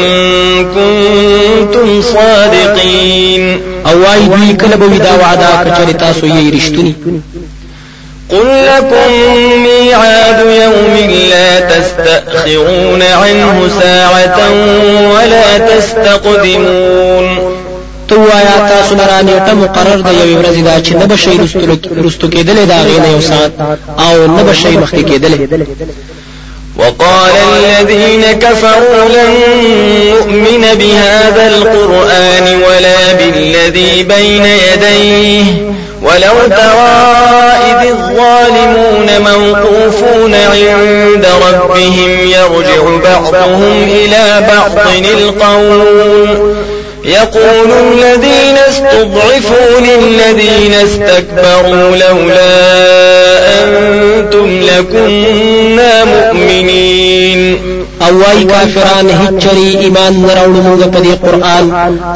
كنتم 0.75 2.03
صادقين؟ 2.03 3.61
أو 3.87 4.03
وايي 4.03 4.29
دوی 4.29 4.53
کله 4.53 4.77
به 4.77 4.99
دا 4.99 5.13
وعده 5.23 5.65
کچري 5.65 5.93
تاسو 5.93 6.27
یې 6.27 6.55
رښتونی 6.57 6.95
قل 8.31 8.49
لكم 8.67 9.11
ميعاد 9.63 10.41
يوم 10.47 10.95
لا 11.31 11.61
تستأخرون 11.61 13.03
عنه 13.03 13.71
ساعة 13.81 14.39
ولا 15.15 15.59
تستقدمون. 15.59 17.27
تو 18.09 18.17
آیا 18.23 18.69
تاسو 18.69 18.95
لرا 18.95 19.23
نیټه 19.23 19.53
مقرر 19.55 20.01
د 20.01 20.09
یوې 20.09 20.35
ورځې 20.41 20.63
دا 20.65 20.81
چې 20.87 20.93
نه 20.95 21.07
بشي 21.07 21.39
رستو 22.05 22.29
کېدلې 22.29 22.65
دا 22.69 22.79
غینه 22.83 23.09
یو 23.13 23.21
ساعت. 23.21 23.53
آو 23.99 24.27
نه 24.27 24.43
بشي 24.43 24.77
مخکې 24.77 25.03
کېدلې 25.11 25.49
وقال 26.77 27.33
الذين 27.57 28.33
كفروا 28.33 29.09
لن 29.09 29.33
نؤمن 30.11 30.75
بهذا 30.75 31.49
القرآن 31.49 32.63
ولا 32.63 33.13
بالذي 33.13 34.03
بين 34.03 34.45
يديه. 34.47 35.47
ولو 36.03 36.49
ترى 36.49 36.97
إذ 37.71 37.89
الظالمون 37.89 39.09
موقوفون 39.19 40.35
عند 40.35 41.27
ربهم 41.49 42.21
يرجع 42.21 42.83
بعضهم 43.05 43.83
إلى 43.83 44.47
بعض 44.49 44.87
القول 45.05 46.57
يقول 47.07 47.71
الذين 47.73 48.57
استضعفوا 48.69 49.81
للذين 49.81 50.75
استكبروا 50.75 51.97
لولا 51.97 52.57
أنتم 53.63 54.61
لكنا 54.61 56.05
مؤمنين. 56.05 57.77
او 58.03 58.19
وايي 58.19 58.45
کافران 58.45 59.11
هیچرې 59.11 59.69
ایمان 59.83 60.13
نراوړو 60.23 60.61
موږ 60.67 60.83
په 60.95 61.01
دې 61.05 61.15
قران 61.25 61.65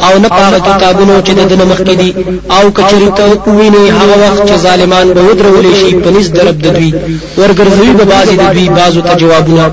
او 0.06 0.18
نه 0.18 0.28
په 0.28 0.40
هغه 0.40 0.58
کتابونو 0.58 1.20
چې 1.26 1.30
د 1.30 1.62
مخکې 1.70 1.94
دي 2.00 2.14
او 2.56 2.70
که 2.76 2.93
چرې 2.93 3.10
ته 3.16 3.24
ویني 3.58 3.90
هغه 3.98 4.14
وخت 4.24 4.42
چې 4.48 4.56
ظالمان 4.66 5.12
به 5.14 5.20
ودرول 5.20 5.66
شي 5.80 5.92
په 6.04 6.10
نزد 6.10 6.26
رب 6.36 6.56
د 6.62 6.66
دوی 6.76 6.92
ورګرځوي 7.38 7.92
به 7.98 8.04
بازي 8.04 8.36
د 8.36 8.44
دوی 8.54 8.68
بازو 8.68 9.00
ته 9.00 9.14
جوابونه 9.14 9.64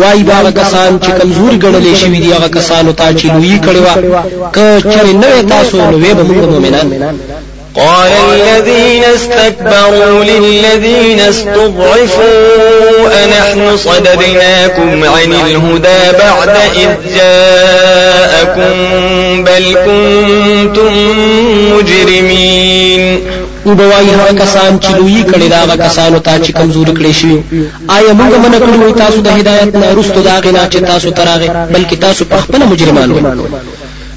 وايي 0.00 0.22
به 0.22 0.33
هغه 0.33 0.50
کسان 0.50 1.00
چې 1.04 1.10
کمزوري 1.20 1.58
ګڼل 1.64 1.94
شي 2.00 2.08
دي 2.08 2.32
هغه 2.36 2.48
کسانو 2.48 2.92
ته 2.92 3.12
چې 3.18 3.26
لوی 3.34 3.60
کړي 3.66 3.80
وا 3.86 3.94
تاسو 5.48 5.76
نو 5.76 6.24
مؤمنان 6.24 7.18
قال 7.76 8.12
الذين 8.32 9.04
استكبروا 9.04 10.24
للذين 10.24 11.20
استضعفوا 11.20 12.44
أنحن 13.24 13.76
صددناكم 13.76 15.04
عن 15.04 15.32
الهدى 15.32 16.18
بعد 16.18 16.48
إذ 16.76 16.88
جاءكم 17.16 18.74
بل 19.44 19.76
كنتم 19.86 20.92
مجرمين. 21.76 23.20
وبوای 23.66 24.10
هغه 24.10 24.32
کسان 24.32 24.78
چې 24.80 24.90
لوی 24.96 25.24
کړي 25.30 25.48
دا 25.50 25.66
ته 26.18 26.38
چې 26.44 26.50
کمزوري 26.52 26.92
کړي 26.92 27.12
شي 27.20 27.34
آیا 27.88 28.12
موږ 28.20 28.32
من 28.44 28.52
کړو 28.60 28.98
تاسو 28.98 29.20
د 29.20 29.28
هدایت 29.28 29.76
نه 29.76 29.86
دا 30.28 30.40
غنا 30.44 30.68
چې 30.72 30.86
تاسو 30.90 31.10
تراغه 31.10 31.66
بلکې 31.74 31.96
تاسو 32.06 32.24
په 32.24 32.36
خپل 32.36 32.60
مجرمان 32.72 33.10
وو 33.10 33.46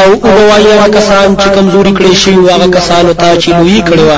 او 0.00 0.06
وګوایي 0.12 0.90
کسان 0.96 1.36
چې 1.40 1.48
کمزوري 1.56 1.92
کړي 1.98 2.14
شي 2.22 2.34
هغه 2.52 2.66
کسانو 2.76 3.12
ته 3.20 3.28
چې 3.42 3.48
لوی 3.58 3.80
کړي 3.88 4.04
وا 4.08 4.16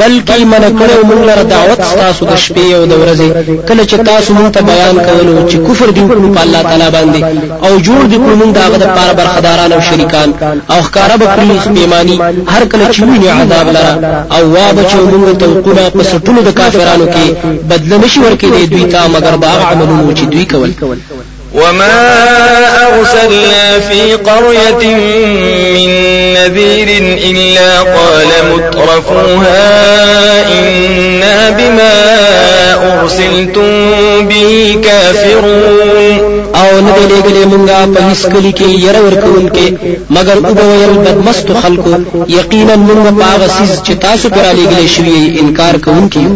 بلکې 0.00 0.44
من 0.52 0.64
کړو 0.78 0.96
موږ 1.08 1.20
لره 1.30 1.42
دعوت 1.54 1.80
تاسو 2.02 2.22
د 2.30 2.34
شپې 2.44 2.66
او 2.76 2.82
د 2.92 2.94
ورځې. 3.02 3.28
کله 3.68 3.82
چې 3.90 3.96
تاسو 4.10 4.34
مونږ 4.38 4.48
ته 4.54 4.60
بیان 4.70 4.96
کولو 5.06 5.34
چې 5.50 5.56
کفر 5.66 5.88
دی 5.96 6.02
په 6.36 6.40
الله 6.44 6.62
تعالی 6.70 6.88
باندې. 6.96 7.20
او 7.66 7.72
جوړ 7.86 8.02
دي 8.10 8.16
کړو 8.22 8.34
موږ 8.40 8.50
داغه 8.58 8.76
د 8.82 8.86
پاره 8.96 9.12
برخداران 9.18 9.72
او 9.72 9.80
شریکان. 9.88 10.28
او 10.72 10.78
ښکارا 10.86 11.16
بکړي 11.22 11.68
پیمانی 11.76 12.16
هر 12.52 12.64
کله 12.72 12.86
چې 12.94 13.00
ویني 13.08 13.28
عذاب 13.38 13.66
لره. 13.76 13.92
او 14.36 14.42
وا 14.54 14.66
بچو 14.78 14.98
موږ 15.12 15.36
ته 15.40 15.46
وقونه 15.52 15.82
په 15.96 16.02
سټونو 16.10 16.40
د 16.44 16.50
کافرانو 16.60 17.06
کې 17.14 17.26
بدل 17.70 17.92
نشي 18.02 18.20
ورکې 18.20 18.46
دوی 18.72 18.84
ته 18.92 19.08
مگر 19.14 19.36
باغ 19.44 19.58
عملونه 19.70 20.14
چې 20.18 20.24
دوی 20.32 20.44
کول 20.52 20.70
وما 21.54 21.94
أرسلنا 22.88 23.78
في 23.80 24.14
قرية 24.14 24.94
من 25.74 25.88
نذير 26.34 26.88
إلا 27.30 27.80
قال 27.80 28.28
مترفوها 28.54 29.62
إنا 30.58 31.50
بما 31.50 31.94
أرسلتم 33.02 33.70
به 34.28 34.78
كافرون 34.84 36.44
أو 36.54 36.80
نه 36.80 36.92
دی 36.96 37.04
لګلې 37.14 37.44
مونږه 37.52 37.78
په 37.94 38.00
هیڅ 38.08 38.22
کلی 38.32 38.52
کې 38.58 38.68
ير 38.86 38.96
ورکون 39.04 39.48
کې 39.54 39.66
مگر 40.10 40.36
ویل 40.38 40.94
بدمست 41.04 41.48
خلکو 41.62 41.94
یقینا 42.28 42.76
مونږ 42.76 43.48
سیس 43.58 43.72
چې 43.86 43.92
تاسو 44.06 44.28
پر 44.28 44.44
لګلې 44.58 44.86
شوی 44.96 45.38
انکار 45.40 45.74
کوونکی 45.84 46.26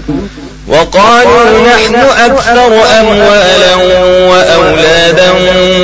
وقالوا 0.69 1.45
نحن 1.67 1.95
أكثر 1.95 2.73
أموالا 3.01 3.75
وأولادا 4.31 5.31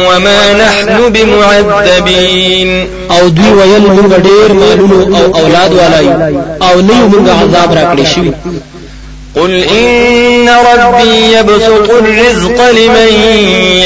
وما 0.08 0.52
نحن 0.52 1.12
بمعذبين. 1.12 2.88
أو 3.10 3.28
دوی 3.28 3.52
ویل 3.52 3.82
موږ 3.82 4.12
ډیر 4.20 4.52
مالونو 4.52 5.16
أو 5.18 5.24
أولاد 5.40 5.72
والای 5.72 6.08
أو 6.62 6.80
نه 6.80 7.08
موږ 7.12 7.28
عذاب 7.28 7.70
راکړي 7.74 8.06
شي 8.14 8.32
قل 9.36 9.64
إن 9.64 10.48
ربي 10.48 11.32
يبسط 11.32 11.90
الرزق 11.90 12.70
لمن 12.70 13.12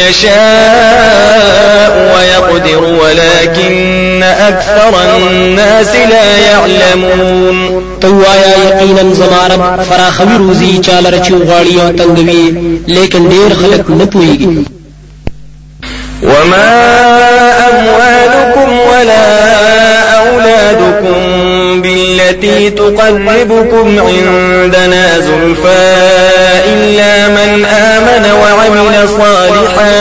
يشاء 0.08 1.92
ويقدر 2.14 2.82
ولكن 2.84 4.22
أكثر 4.22 4.92
الناس 5.16 5.94
لا 5.96 6.38
يعلمون. 6.38 7.87
توایا 8.00 8.52
یقینا 8.68 9.14
زمارب 9.14 9.82
فراخوی 9.90 10.36
روزی 10.38 10.78
چاله 10.78 11.10
رچو 11.10 11.38
غاړي 11.38 11.80
أو 11.80 11.92
تنگوي 11.92 12.44
لیکن 12.88 13.28
ډیر 13.28 13.50
خلک 13.60 13.90
نه 13.90 14.06
پويږي 14.12 14.66
وما 16.22 16.68
أموالكم 17.70 18.68
ولا 18.92 19.26
أولادكم 20.18 21.18
بالتي 21.82 22.70
تقربكم 22.70 23.98
عندنا 23.98 25.18
زلفى 25.18 25.94
إلا 26.66 27.28
من 27.28 27.64
آمن 27.64 28.24
وعمل 28.42 29.08
صالحا 29.08 29.98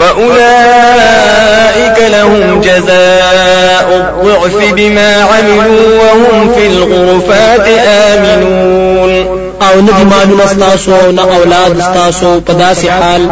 فأولئك 0.00 1.98
لهم 2.10 2.60
جزاء 2.60 3.61
الضعف 4.08 4.72
بما 4.74 5.14
عملوا 5.22 5.98
وهم 6.02 6.52
في 6.52 6.66
الغرفات 6.66 7.66
آمنون 7.86 9.41
او 9.68 9.80
نه 9.80 9.92
دی 9.98 10.04
مالونه 10.04 10.46
ستاسو 10.54 10.90
او 11.02 11.12
نه 11.12 11.22
اولاد 11.36 11.80
ستاسو. 11.88 12.40
په 12.46 12.52
داسې 12.52 12.86
حال 12.86 13.22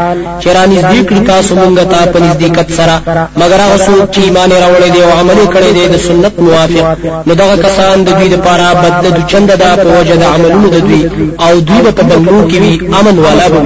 چې 0.41 0.47
رانزدې 0.57 0.79
کړي 0.93 1.17
تاسو 1.33 1.55
مونږ 1.55 1.79
ته 1.93 2.07
په 2.13 2.19
نزدېکت 2.25 2.69
سره. 2.79 2.95
مگر 3.37 3.59
هغه 3.61 3.77
څوک 3.87 4.15
چې 4.15 4.21
ایمان 4.27 4.51
راوړی 4.51 4.91
دی 4.95 5.01
او 5.03 5.11
عمل 5.21 5.39
کړی 5.55 5.71
دی 5.77 5.85
د 5.89 5.97
سنت 6.09 6.35
موافق. 6.39 6.87
نو 7.27 7.35
دغه 7.35 7.57
کسان 7.57 8.05
د 8.05 8.09
دوی 8.19 8.29
لپاره 8.29 8.75
بدله 8.83 9.11
دوچنده 9.17 9.49
ده 9.63 9.71
په 9.83 9.89
وجه 9.99 10.17
د 10.17 10.25
عملونو 10.35 10.69
د 10.69 10.79
دوی. 10.87 11.03
او 11.45 11.53
دوی 11.61 11.93
په 11.93 12.03
بنگلو 12.03 12.49
کې 12.51 12.59
وي 12.63 12.75
امن 13.01 13.19
والا 13.19 13.49
به 13.49 13.61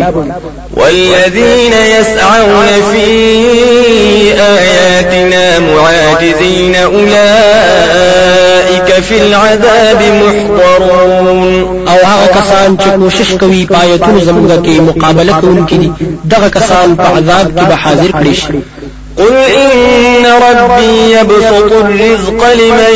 والذين 0.77 1.73
يسعون 1.73 2.67
في 2.93 3.07
آياتنا 4.41 5.59
معاجزين 5.59 6.75
أولئك 6.77 7.94
في 8.81 9.21
العذاب 9.23 10.03
محضرون. 10.03 11.65
أو 11.89 12.07
هغه 12.07 12.27
کسان 12.27 12.77
چې 12.77 12.89
کوشش 13.01 13.35
کوي 13.41 13.67
پایتونو 13.67 14.21
زمونږ 14.21 14.67
کې 14.67 14.81
مقابله 14.81 15.33
کوونکي 15.41 15.77
دي. 15.77 15.93
دغه 16.25 16.49
کسان 16.49 16.97
په 16.97 17.03
عذاب 17.03 17.47
کې 17.59 17.65
به 17.69 17.75
حاضر 17.75 18.11
کړي 18.11 18.35
شي. 18.35 18.61
قل 19.19 19.37
إن 19.37 20.27
ربي 20.27 21.13
يبسط 21.13 21.73
الرزق 21.73 22.53
لمن 22.55 22.95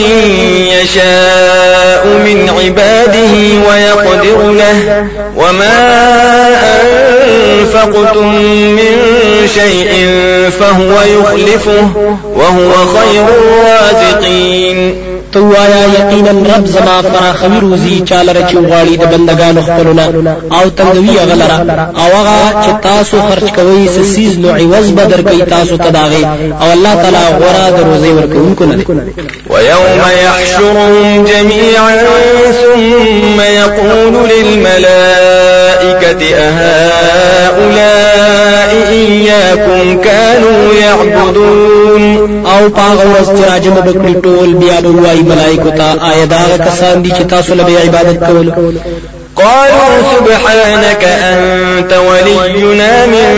يشاء 0.69 2.07
من 2.07 2.51
عباده 2.59 3.33
ويقدر 3.69 4.53
له. 4.53 5.07
وما 5.37 5.79
أنفقتم 6.81 8.35
من 8.77 8.95
شيء 9.55 9.91
فهو 10.61 10.93
يخلفه 11.03 11.88
وهو 12.35 12.73
خير 12.73 13.25
الرازقين. 13.29 15.08
ته 15.33 15.41
ووایه 15.53 15.85
یقینا 15.99 16.31
رب 16.31 16.67
زما 16.67 17.03
فراخوي 17.03 17.59
روزي 17.61 18.01
چا 18.09 18.33
لره 18.33 18.45
چې 18.45 18.53
غواړي 18.55 18.97
د 18.97 19.05
بندگانو 19.12 19.62
خپلو 19.62 20.09
نه. 20.09 20.37
او 20.53 20.69
تنگوي 20.69 21.19
هغه 21.19 21.38
لره 21.38 21.59
او 21.97 22.11
هغه 22.19 22.62
چې 22.62 22.71
تاسو 22.83 23.17
خرج 23.29 23.51
کوي 23.53 23.88
څه 23.88 24.09
څیز 24.09 24.38
نو 24.38 24.49
عوض 24.49 24.91
به 24.91 25.21
درکوي 25.23 25.43
تاسو 25.43 25.77
ته 25.77 25.93
د 25.93 26.02
هغه 26.02 26.27
او 26.62 26.73
الله 26.73 26.95
تعالی 26.95 27.19
غورا 27.38 27.71
د 27.71 27.79
روزي 27.88 28.12
ورکوونکو 28.12 28.64
نه 28.64 28.85
ويوم 29.51 30.01
يحشرهم 30.25 31.25
جميعا 31.25 31.97
ثم 32.62 33.41
يقول 33.41 34.14
للملائكة 34.29 36.23
أهؤلاء 36.35 37.98
إياكم 39.09 40.01
كانوا 40.03 40.75
يعبدون. 40.75 42.29
أو 42.47 42.68
پاغ 42.68 42.99
ورځ 42.99 43.29
چې 43.37 43.53
راجم 43.53 43.75
بکړي 43.75 44.14
ټول 44.25 44.55
بیا 44.55 44.81
به 44.81 44.88
وایي 45.03 45.23
ملائکه 45.23 45.71
ته 45.71 45.88
کسان 46.64 47.03
دي 47.03 47.11
چې 47.11 47.23
له 47.51 47.64
عبادت 47.85 48.18
کول 48.27 48.53
قالوا 49.37 49.90
سبحانك 50.16 51.05
أنت 51.05 51.92
ولينا 51.92 53.07
من 53.07 53.33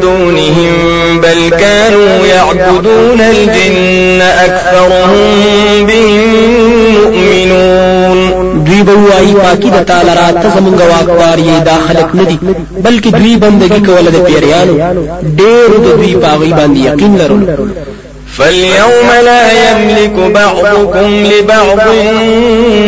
دونهم 0.00 0.74
بل 1.20 1.50
كانوا 1.60 2.26
يعبدون 2.26 3.20
الجن 3.20 4.22
أكثرهم 4.22 5.86
بهم 5.86 6.45
وایي 9.16 9.34
پاکي 9.34 9.70
د 9.70 9.84
تعالی 9.88 10.10
را 10.20 10.28
ته 10.42 10.48
زمونږ 10.56 10.80
واکدار 10.92 11.38
یې 11.38 11.64
دا 11.68 11.76
خلک 11.88 12.08
نه 12.14 12.24
دي 12.30 12.38
بلکې 12.84 13.10
دوی 13.18 13.36
بندگی 13.36 13.80
کوله 13.86 14.10
د 14.10 14.18
پیریانو. 14.26 14.74
ډېر 15.38 15.68
د 15.84 15.86
دوی 15.98 16.14
پاغي 16.14 16.52
باندې 16.58 16.78
یقین 16.90 17.16
لرل 17.20 17.42
فاليوم 18.36 19.08
لا 19.24 19.44
يملك 19.52 20.16
بعضكم 20.34 21.08
لبعض 21.32 21.80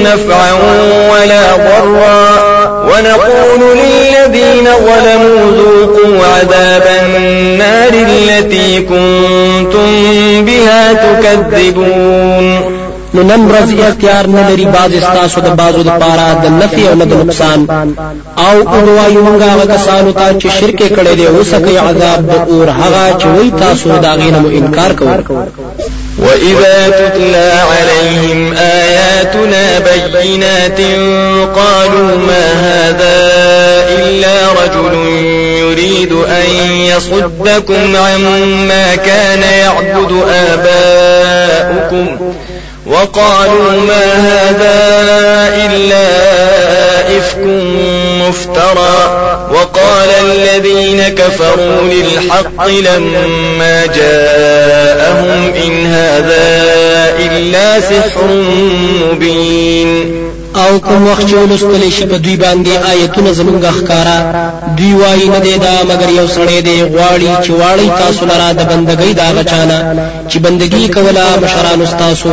نفعا 0.06 0.52
ولا 1.12 1.44
ضرا. 1.56 2.58
ونقول 2.88 3.62
للذين 3.78 4.66
ظلموا 4.86 5.40
ذوقوا 5.58 6.26
عذاب 6.26 6.86
النار 7.04 7.92
التي 8.08 8.80
كنتم 8.80 9.90
بها 10.44 10.92
تكذبون. 10.92 12.77
نو 13.14 13.22
نن 13.22 13.40
ورځ 13.50 13.68
اختیار 13.88 14.26
نه 14.26 14.42
لري 14.50 14.64
بعض 14.64 14.90
ستاسو 14.98 15.40
د 15.46 15.48
بازو 15.60 15.82
د 15.88 15.90
پاره 16.00 16.26
د 16.42 16.46
نفعې 16.61 16.82
او 16.88 16.94
د 16.94 17.12
نقصان۔ 17.22 17.60
او 18.48 18.56
وایو 18.76 19.24
موږ 19.26 19.40
هغه 19.52 19.64
کسانو 19.74 20.12
ته 20.18 20.26
چې 20.40 20.48
شرک 20.58 20.78
کړي 20.96 21.14
دي 21.18 21.26
وڅکئ 21.26 21.80
عذاب 21.86 22.20
د 22.30 22.34
اور 22.50 22.68
هغه 22.80 23.04
چې 23.20 23.26
وئ 23.34 23.50
تاسو 23.62 23.88
د 24.04 24.12
هغې 24.20 24.29
نه 24.29 24.38
مو 24.42 24.48
انکار 24.58 24.92
کوئ 24.98 25.18
وإذا 26.18 26.88
تتلى 26.88 27.52
عليهم 27.72 28.54
آياتنا 28.56 29.64
بينات 29.78 30.80
قالوا 31.58 32.16
ما 32.28 32.44
هذا 32.68 33.18
إلا 33.98 34.36
رجل 34.52 34.94
يريد 35.62 36.12
أن 36.12 36.48
يصدكم 36.92 37.96
عما 37.96 38.96
كان 38.96 39.42
يعبد 39.42 40.12
آباؤكم 40.52 42.06
وقالوا 42.88 43.72
ما 43.72 44.05
هذا 44.14 44.79
إلا 45.66 46.09
إفك 47.18 47.38
مفترى. 48.29 49.24
وقال 49.51 50.09
الذين 50.20 51.09
كفروا 51.09 51.83
للحق 51.83 52.66
لما 52.66 53.87
جاءهم 53.87 55.53
إن 55.64 55.87
هذا 55.87 56.48
إلا 57.18 57.81
سحر 57.81 58.27
مبين. 59.03 60.27
او 60.62 60.78
کوم 60.86 61.06
وخت 61.06 61.26
چې 61.28 61.34
ولوستل 61.34 61.90
شي 61.96 62.04
په 62.10 62.16
دوی 62.24 62.36
باندې 62.36 62.72
آیتونه 62.90 63.32
زمونږ 63.32 63.64
ښکارا. 63.78 64.18
دوی 64.78 64.92
وایي 65.00 65.28
نه 65.28 65.40
دی 65.44 65.54
دا 65.66 65.74
مگر 65.90 66.08
یو 66.18 66.26
سړی 66.36 66.60
دی 66.66 66.76
غواړي 66.94 67.28
چې 67.44 67.50
واړی 67.60 67.88
تاسو 68.02 68.26
لره 68.30 68.48
د 68.52 68.62
بندګۍ 68.70 69.12
د 69.20 69.28
هغه 69.37 69.54
چا 69.54 69.66
نه 69.66 69.78
چې 70.30 70.36
بندګۍ 70.44 70.84
کولا 70.94 71.26
مشران 71.42 71.80
تاسو 71.98 72.30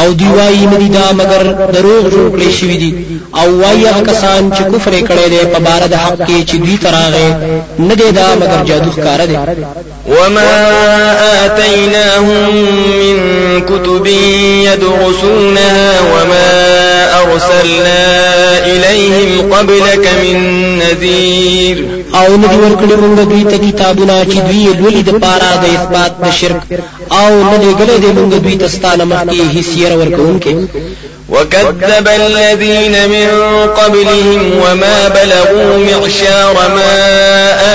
او 0.00 0.12
دوی 0.12 0.32
وایي 0.38 0.66
نه 0.72 0.76
دی 0.76 0.88
دا 0.88 1.06
مگر 1.20 1.42
دروغ 1.74 2.02
جوړ 2.14 2.26
کړی 2.34 2.50
شوی 2.58 2.76
دی 2.82 2.90
او 3.40 3.48
وایي 3.60 3.86
هغه 3.88 4.02
کسان 4.10 4.52
چې 4.56 4.62
کفر 4.72 4.92
کړي 5.08 5.26
دي 5.32 5.40
په 5.54 5.58
باره 5.66 5.82
د 5.92 5.94
حق 5.94 6.18
کې 6.26 6.38
چې 6.48 6.56
دوی 6.64 6.76
ته 6.84 7.02
راغی 7.02 7.28
نه 7.78 7.94
دی 7.94 8.10
دا 8.18 8.28
مگر 8.40 8.64
جادو 8.68 8.90
ښکارا 8.96 9.24
دی. 9.30 9.36
وما 10.06 10.52
آتيناهم 11.44 12.50
من 13.00 13.16
كتب 13.60 14.06
يدرسونها 14.66 16.00
وما 16.12 16.89
أرسلنا 17.10 18.66
إليهم 18.66 19.54
قبلك 19.54 20.08
من 20.22 20.38
نذير. 20.78 22.00
أو 22.14 22.36
ندی 22.36 22.56
ورکړي 22.56 22.96
موږ 23.02 23.28
دوی 23.30 23.44
ته 23.44 23.56
کتابونه 23.56 24.24
چې 24.24 24.38
دوی 24.48 24.64
لولي 24.80 25.02
د 25.02 25.10
پاره 25.10 25.50
د 25.62 25.64
اثبات 25.76 26.12
د 26.24 26.30
شرک 26.40 26.62
أو 27.12 27.30
ندی 27.44 27.70
ګلې 27.80 27.96
د 28.04 28.06
موږ 28.16 28.42
دوی 28.44 28.56
ته 28.56 28.68
ستانه 28.68 29.04
مخکې 29.04 29.40
هیڅ 29.54 29.92
ورکوونکې 30.00 30.54
وكذب 31.30 32.08
الذين 32.08 33.08
من 33.08 33.28
قبلهم 33.80 34.40
وما 34.62 35.08
بلغوا 35.08 35.78
معشار 35.78 36.54
ما 36.54 36.94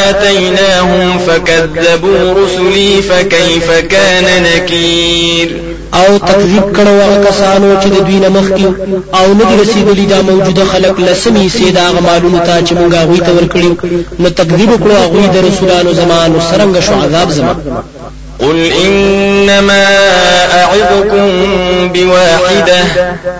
آتيناهم 0.09 1.19
فكذبوا 1.27 2.33
رسلي 2.33 3.01
فكيف 3.01 3.71
كان 3.71 4.43
نكير. 4.43 5.74
او 5.99 6.17
تکذیب 6.29 6.65
کړو 6.77 6.93
هغه 7.03 7.17
کسانو 7.27 7.69
چې 7.81 7.87
د 7.95 7.97
دوی 8.07 8.19
نه 8.25 8.29
مخکې 8.37 8.65
او 9.19 9.25
نه 9.39 9.43
دي 9.49 9.55
رسیدلي 9.61 10.05
دا 10.13 10.19
موجوده 10.29 10.65
خلق 10.73 10.99
لسمې 11.07 11.49
حصې 11.57 11.74
د 11.74 11.83
هغه 11.89 12.01
مالونو 12.07 12.39
ته 12.47 12.53
چې 12.65 12.73
مونږ 12.79 12.93
هغه 13.01 13.17
ته 13.25 13.31
ورکړي 13.37 13.69
نو 14.21 14.29
تکذیب 14.39 14.71
کړو 14.83 14.95
هغه 15.03 15.27
د 15.33 15.37
رسولانو 15.47 15.93
زما 16.01 16.23
نو 16.23 16.45
څرنګ 16.49 16.79
شو 16.87 16.95
عذاب 17.05 17.29
زما 17.37 17.57
قل 18.39 18.71
إنما 18.85 20.04
أعظكم 20.81 21.29
بواحدة 21.93 22.83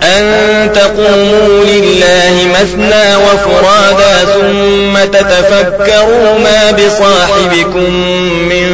أن 0.02 0.72
تقوموا 0.72 1.64
لله 1.64 2.34
مثنى 2.60 3.16
وفرادا 3.16 4.24
ثم 4.24 5.18
تتفكروا 5.18 6.38
ما 6.38 6.70
بصاحبكم 6.70 7.92
من 8.48 8.66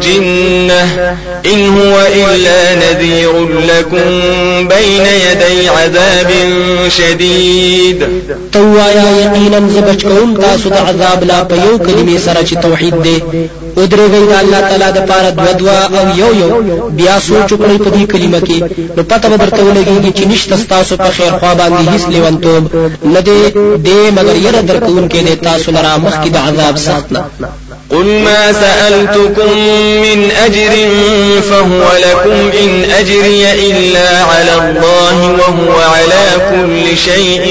جنة 0.00 1.16
إن 1.46 1.78
هو 1.78 2.00
إلا 2.14 2.74
نذير 2.74 3.48
لكم 3.48 4.08
بين 4.68 5.06
يدي 5.30 5.68
عذاب 5.68 6.30
شديد. 6.88 8.04
توایا 8.52 9.04
یقینا 9.22 9.60
زبچ 9.68 10.02
کوم 10.02 10.36
تاسو 10.36 10.70
عذاب 10.88 11.24
لا 11.24 11.42
په 11.42 11.54
یو 11.54 11.78
کلمې 11.78 12.18
سره 12.18 12.42
ودرېږئ 13.78 14.24
د 14.30 14.32
الله 14.42 14.60
تعالی 14.68 14.90
د 14.96 15.00
پاره 15.08 15.30
دوا 15.38 15.52
دوا 15.60 15.78
او 15.98 16.06
یو 16.20 16.30
یو. 16.40 16.50
بیا 16.98 17.14
سوچ 17.28 17.50
کړئ 17.60 17.76
په 17.84 17.90
دې 17.94 18.04
کلمه 18.12 18.40
کې. 18.46 18.58
نو 18.96 19.02
پته 19.10 19.26
به 19.30 19.36
درته 19.42 19.60
ولګيږي 19.64 20.12
چې 20.18 20.24
نشته 20.30 20.56
ستاسو 20.74 20.92
په 21.04 21.10
خیر 21.16 21.32
خوا 21.38 21.52
باندې 21.60 21.82
هیڅ 21.92 22.04
لیونتوب. 22.12 22.62
نه 23.14 23.20
دی 23.26 23.40
دې 23.86 24.00
مگر 24.16 24.36
یره 24.46 24.56
درکوونکی 24.68 25.20
دی 25.28 25.30
تاسو 25.48 25.68
لره 25.76 25.92
مخ 26.04 26.14
کې 26.22 26.30
د 26.34 26.36
عذاب 26.46 26.76
سخت 26.86 27.12
نه 27.12 27.22
قل 27.94 28.06
ما 28.24 28.52
سألتكم 28.52 29.50
من 30.02 30.30
أجر 30.46 30.72
فهو 31.50 31.84
لكم 32.06 32.50
إن 32.64 32.84
أجري 32.84 33.42
إلا 33.52 34.08
على 34.30 34.54
الله 34.54 35.16
وهو 35.40 35.80
على 35.94 36.24
كل 36.50 36.96
شيء 36.96 37.44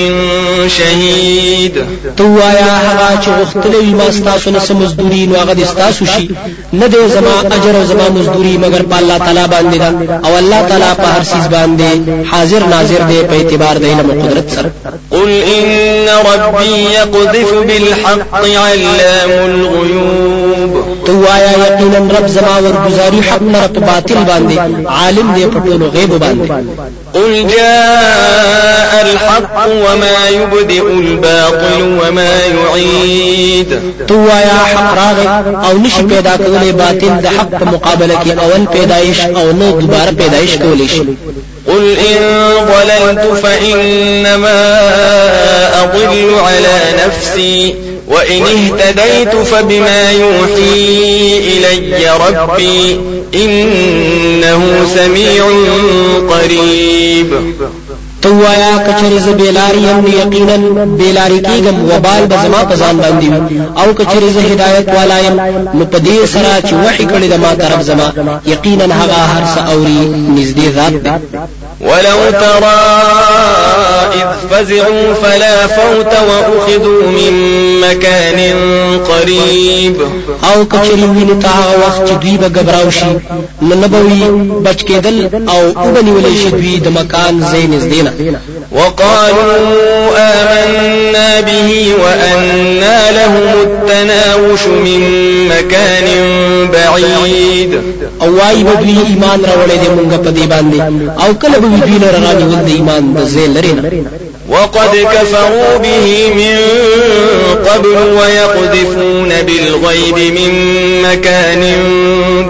شهيد. 0.68 1.76
ته 2.18 2.26
ووایه 2.40 2.74
هغه 2.88 3.22
چې 3.24 3.30
غوښتلې 3.30 3.84
ما 4.00 4.12
ستاسو 4.12 4.52
نه 4.52 4.60
سمزدوري 4.60 5.26
نو 5.26 5.36
هغه 5.36 5.66
ستاسو 5.66 6.06
شي. 6.06 6.30
نه 6.74 6.88
دی 6.88 6.98
زما 7.16 7.34
اجر 7.56 7.76
أو 7.78 7.86
زما 7.86 8.10
مزدوري 8.10 8.58
مگر 8.58 8.82
په 8.82 8.98
الله 9.00 9.18
تعالی 9.18 9.48
باندې 9.48 9.78
دا 9.78 10.20
أو 10.26 10.38
الله 10.38 10.62
تعالی 10.70 10.92
په 10.98 11.04
هر 11.04 11.24
چیز 11.24 11.46
باندې 11.56 12.26
حاضر 12.32 12.64
ناظر 12.64 13.02
دی 13.10 13.24
په 13.24 13.34
اعتبار 13.34 13.78
د 13.78 13.86
علم 13.86 14.12
أو 14.12 14.22
قدرت 14.22 14.50
سره. 14.56 14.72
قل 15.14 15.44
إن 15.44 16.10
ربي 16.26 16.84
يقذف 16.94 17.54
بالحق 17.54 18.36
علام 18.46 19.32
الغيوب. 19.32 20.53
تو 21.06 21.14
آیا 21.36 21.52
یقینا 21.66 22.00
رب 22.18 22.28
زما 22.28 22.56
ورگزاری 22.64 23.22
حق 23.30 23.42
نه 23.42 23.68
په 23.68 23.80
باطل 23.80 24.16
باندې 24.16 24.88
عالم 24.88 25.34
دی 25.36 25.46
په 25.46 25.60
ټولو 25.60 25.86
غیب 25.96 26.12
باندې 26.20 26.52
قل 27.14 27.48
جاء 27.48 29.02
الحق 29.02 29.68
وما 29.68 30.30
يبدئ 30.30 30.82
الباطل 30.82 32.00
وما 32.02 32.34
يعيد. 32.46 33.80
تو 34.08 34.16
آیا 34.16 34.58
حق 34.74 34.98
راغی 34.98 35.28
أو 35.70 35.78
نشي 35.78 36.04
پیدا 36.04 36.38
کولای 36.38 36.72
باطل 36.72 37.22
د 37.22 37.28
حق 37.28 37.50
په 37.60 37.66
مقابله 37.66 38.16
کې 38.24 38.30
اول 38.44 38.66
پیدایش 38.66 39.20
أو 39.26 39.52
نو 39.52 39.80
دوباره 39.80 40.12
پیدایش 40.12 40.58
کولی 40.58 40.88
شي. 40.88 41.02
قل 41.68 41.96
إن 41.98 42.22
ضللت 42.68 43.38
فإنما 43.44 44.62
أضل 45.84 46.36
على 46.46 46.76
نفسي. 47.06 47.76
وإن 48.08 48.42
اهتديت 48.44 49.36
فبما 49.36 50.12
يوحي 50.12 51.38
إلي 51.38 52.18
ربي 52.18 53.00
إنه 53.36 54.88
سميع 54.96 55.46
قريب. 56.30 57.56
توایا 58.24 58.78
کچری 58.88 59.20
ز 59.20 59.28
بیلاری 59.28 59.86
هم 59.86 60.08
یقینا 60.08 60.58
بیلاری 60.86 61.40
کیګم 61.40 61.78
وبال 61.92 62.26
به 62.30 62.36
زما 62.44 62.64
په 62.70 62.76
ځان 62.76 62.96
باندې 63.04 63.28
أو 63.82 63.94
کچری 63.94 64.30
ز 64.36 64.38
هدایت 64.38 64.90
والا 64.90 65.20
يم 65.20 65.40
نو 65.74 65.86
په 65.86 65.98
دې 65.98 66.26
سره 66.34 66.62
چې 66.68 66.74
وحي 66.74 67.06
کړی 67.06 67.28
د 67.34 67.36
ما 67.44 67.54
طرف 67.54 67.82
زما۔ 67.82 68.40
یقینا 68.46 68.86
هغه 68.86 69.20
هر 69.34 69.44
څه 69.56 69.60
اوري 69.72 70.00
نږدې 70.38 70.68
ذات 70.76 70.94
دی 71.04 71.38
ولو 71.82 72.32
ترى 72.32 72.80
إذ 74.14 74.30
فزعوا 74.52 75.14
فلا 75.14 75.68
فوت 75.68 76.14
وأخذوا 76.28 77.02
من 77.18 77.34
مكان 77.82 78.40
قريب. 79.10 79.96
أو 80.44 80.66
کچری 80.66 81.04
ویني 81.04 81.36
تا 81.42 81.54
وخت 81.88 82.22
دوی 82.22 82.38
به 82.38 82.48
غبراو 82.48 82.90
شي 82.92 83.12
نو 83.62 83.76
نبوي 83.76 84.24
بچ 84.66 84.84
کېدل 84.84 85.16
أو 85.50 85.62
وبني 85.68 86.12
ولې 86.12 86.44
شي 86.44 86.50
دوی 86.50 86.80
د 86.80 86.88
مکان 86.88 87.44
زین 87.52 87.80
زدينه 87.80 88.13
وقالوا 88.72 89.58
آمنا 90.18 91.42
به 91.42 91.94
وأنا 92.04 93.12
لهم 93.12 93.48
التناوش 93.62 94.68
من 94.68 95.02
مكان 95.48 96.08
بعيد. 96.74 97.82
أو 98.22 98.36
وايي 98.38 98.64
به 98.64 98.74
دوی 98.74 98.98
ایمان 99.10 99.40
راوړې 99.46 99.78
دي 99.82 99.88
مونږ 99.98 100.14
په 100.26 100.32
دې 100.38 100.46
باندې 100.54 100.80
أو 101.24 101.34
کله 101.34 101.58
به 101.60 101.68
دوی 101.86 101.98
نه 102.00 102.12
راني 102.12 102.44
ول 102.44 102.66
د 102.66 102.70
ایمان 102.76 103.14
د 103.14 103.26
زین 103.26 103.54
لري 103.54 103.74
وقد 104.54 104.96
كفروا 105.14 105.78
به 105.78 106.30
من 106.36 106.58
قبل 107.68 107.96
ويقذفون 108.18 109.30
بالغيب 109.42 110.18
من 110.38 110.52
مكان 111.02 111.64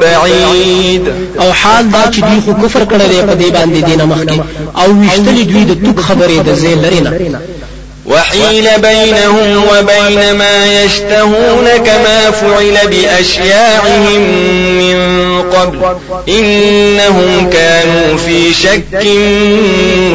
بعيد. 0.01 1.07
أو 1.41 1.53
حال 1.53 1.91
دا 1.91 2.11
چې 2.11 2.19
دوی 2.19 2.39
خو 2.45 2.53
کفر 2.53 2.85
کړی 2.85 3.23
په 3.27 3.33
دې 3.33 3.51
باندې 3.51 3.85
دینه 3.85 4.05
مخکې. 4.05 4.39
أو 4.77 4.91
وشتلی 4.91 5.43
دوی 5.43 5.63
د 5.65 5.85
توک 5.85 5.99
خبرې 6.05 6.47
د 6.47 6.53
زین 6.53 6.81
لري 6.81 6.99
نه. 6.99 7.39
وحيل 8.05 8.67
بينهم 8.81 9.63
وبين 9.63 10.35
ما 10.35 10.83
يشتهون 10.83 11.67
كما 11.85 12.31
فعل 12.31 12.87
بأشياعهم 12.87 14.21
من 14.77 15.41
قبل. 15.41 15.79
إنهم 16.29 17.49
كانوا 17.49 18.17
في 18.17 18.53
شك 18.53 19.05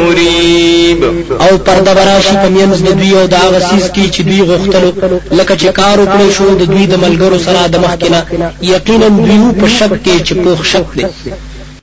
مريب. 0.07 1.05
او 1.41 1.59
پرده 1.59 1.95
براشي 1.95 2.35
په 2.43 2.49
مینځ 2.49 2.79
د 2.87 2.91
دوی 2.99 3.13
او 3.21 3.27
د 3.27 3.35
هغه 3.35 3.59
سیس 3.59 3.87
کې 3.95 4.05
چې 4.15 4.21
دوی 4.29 4.41
غوښتلو 4.49 4.91
لکه 5.33 5.55
چې 5.57 5.69
کار 5.81 5.97
وکړي 5.99 6.29
شو 6.37 6.55
د 6.55 6.63
دوی 6.73 6.87
د 6.87 6.95
ملګرو 7.05 7.39
سره 7.47 7.67
د 7.67 7.77
مخکنه 7.85 8.21
یقینا 8.63 9.09
دوی 9.09 9.39
په 9.61 9.67
شک 9.79 9.93
کې 10.05 10.17
چې 10.27 10.33
پوښ 10.45 10.61
شک 10.73 10.87
دي 10.97 11.07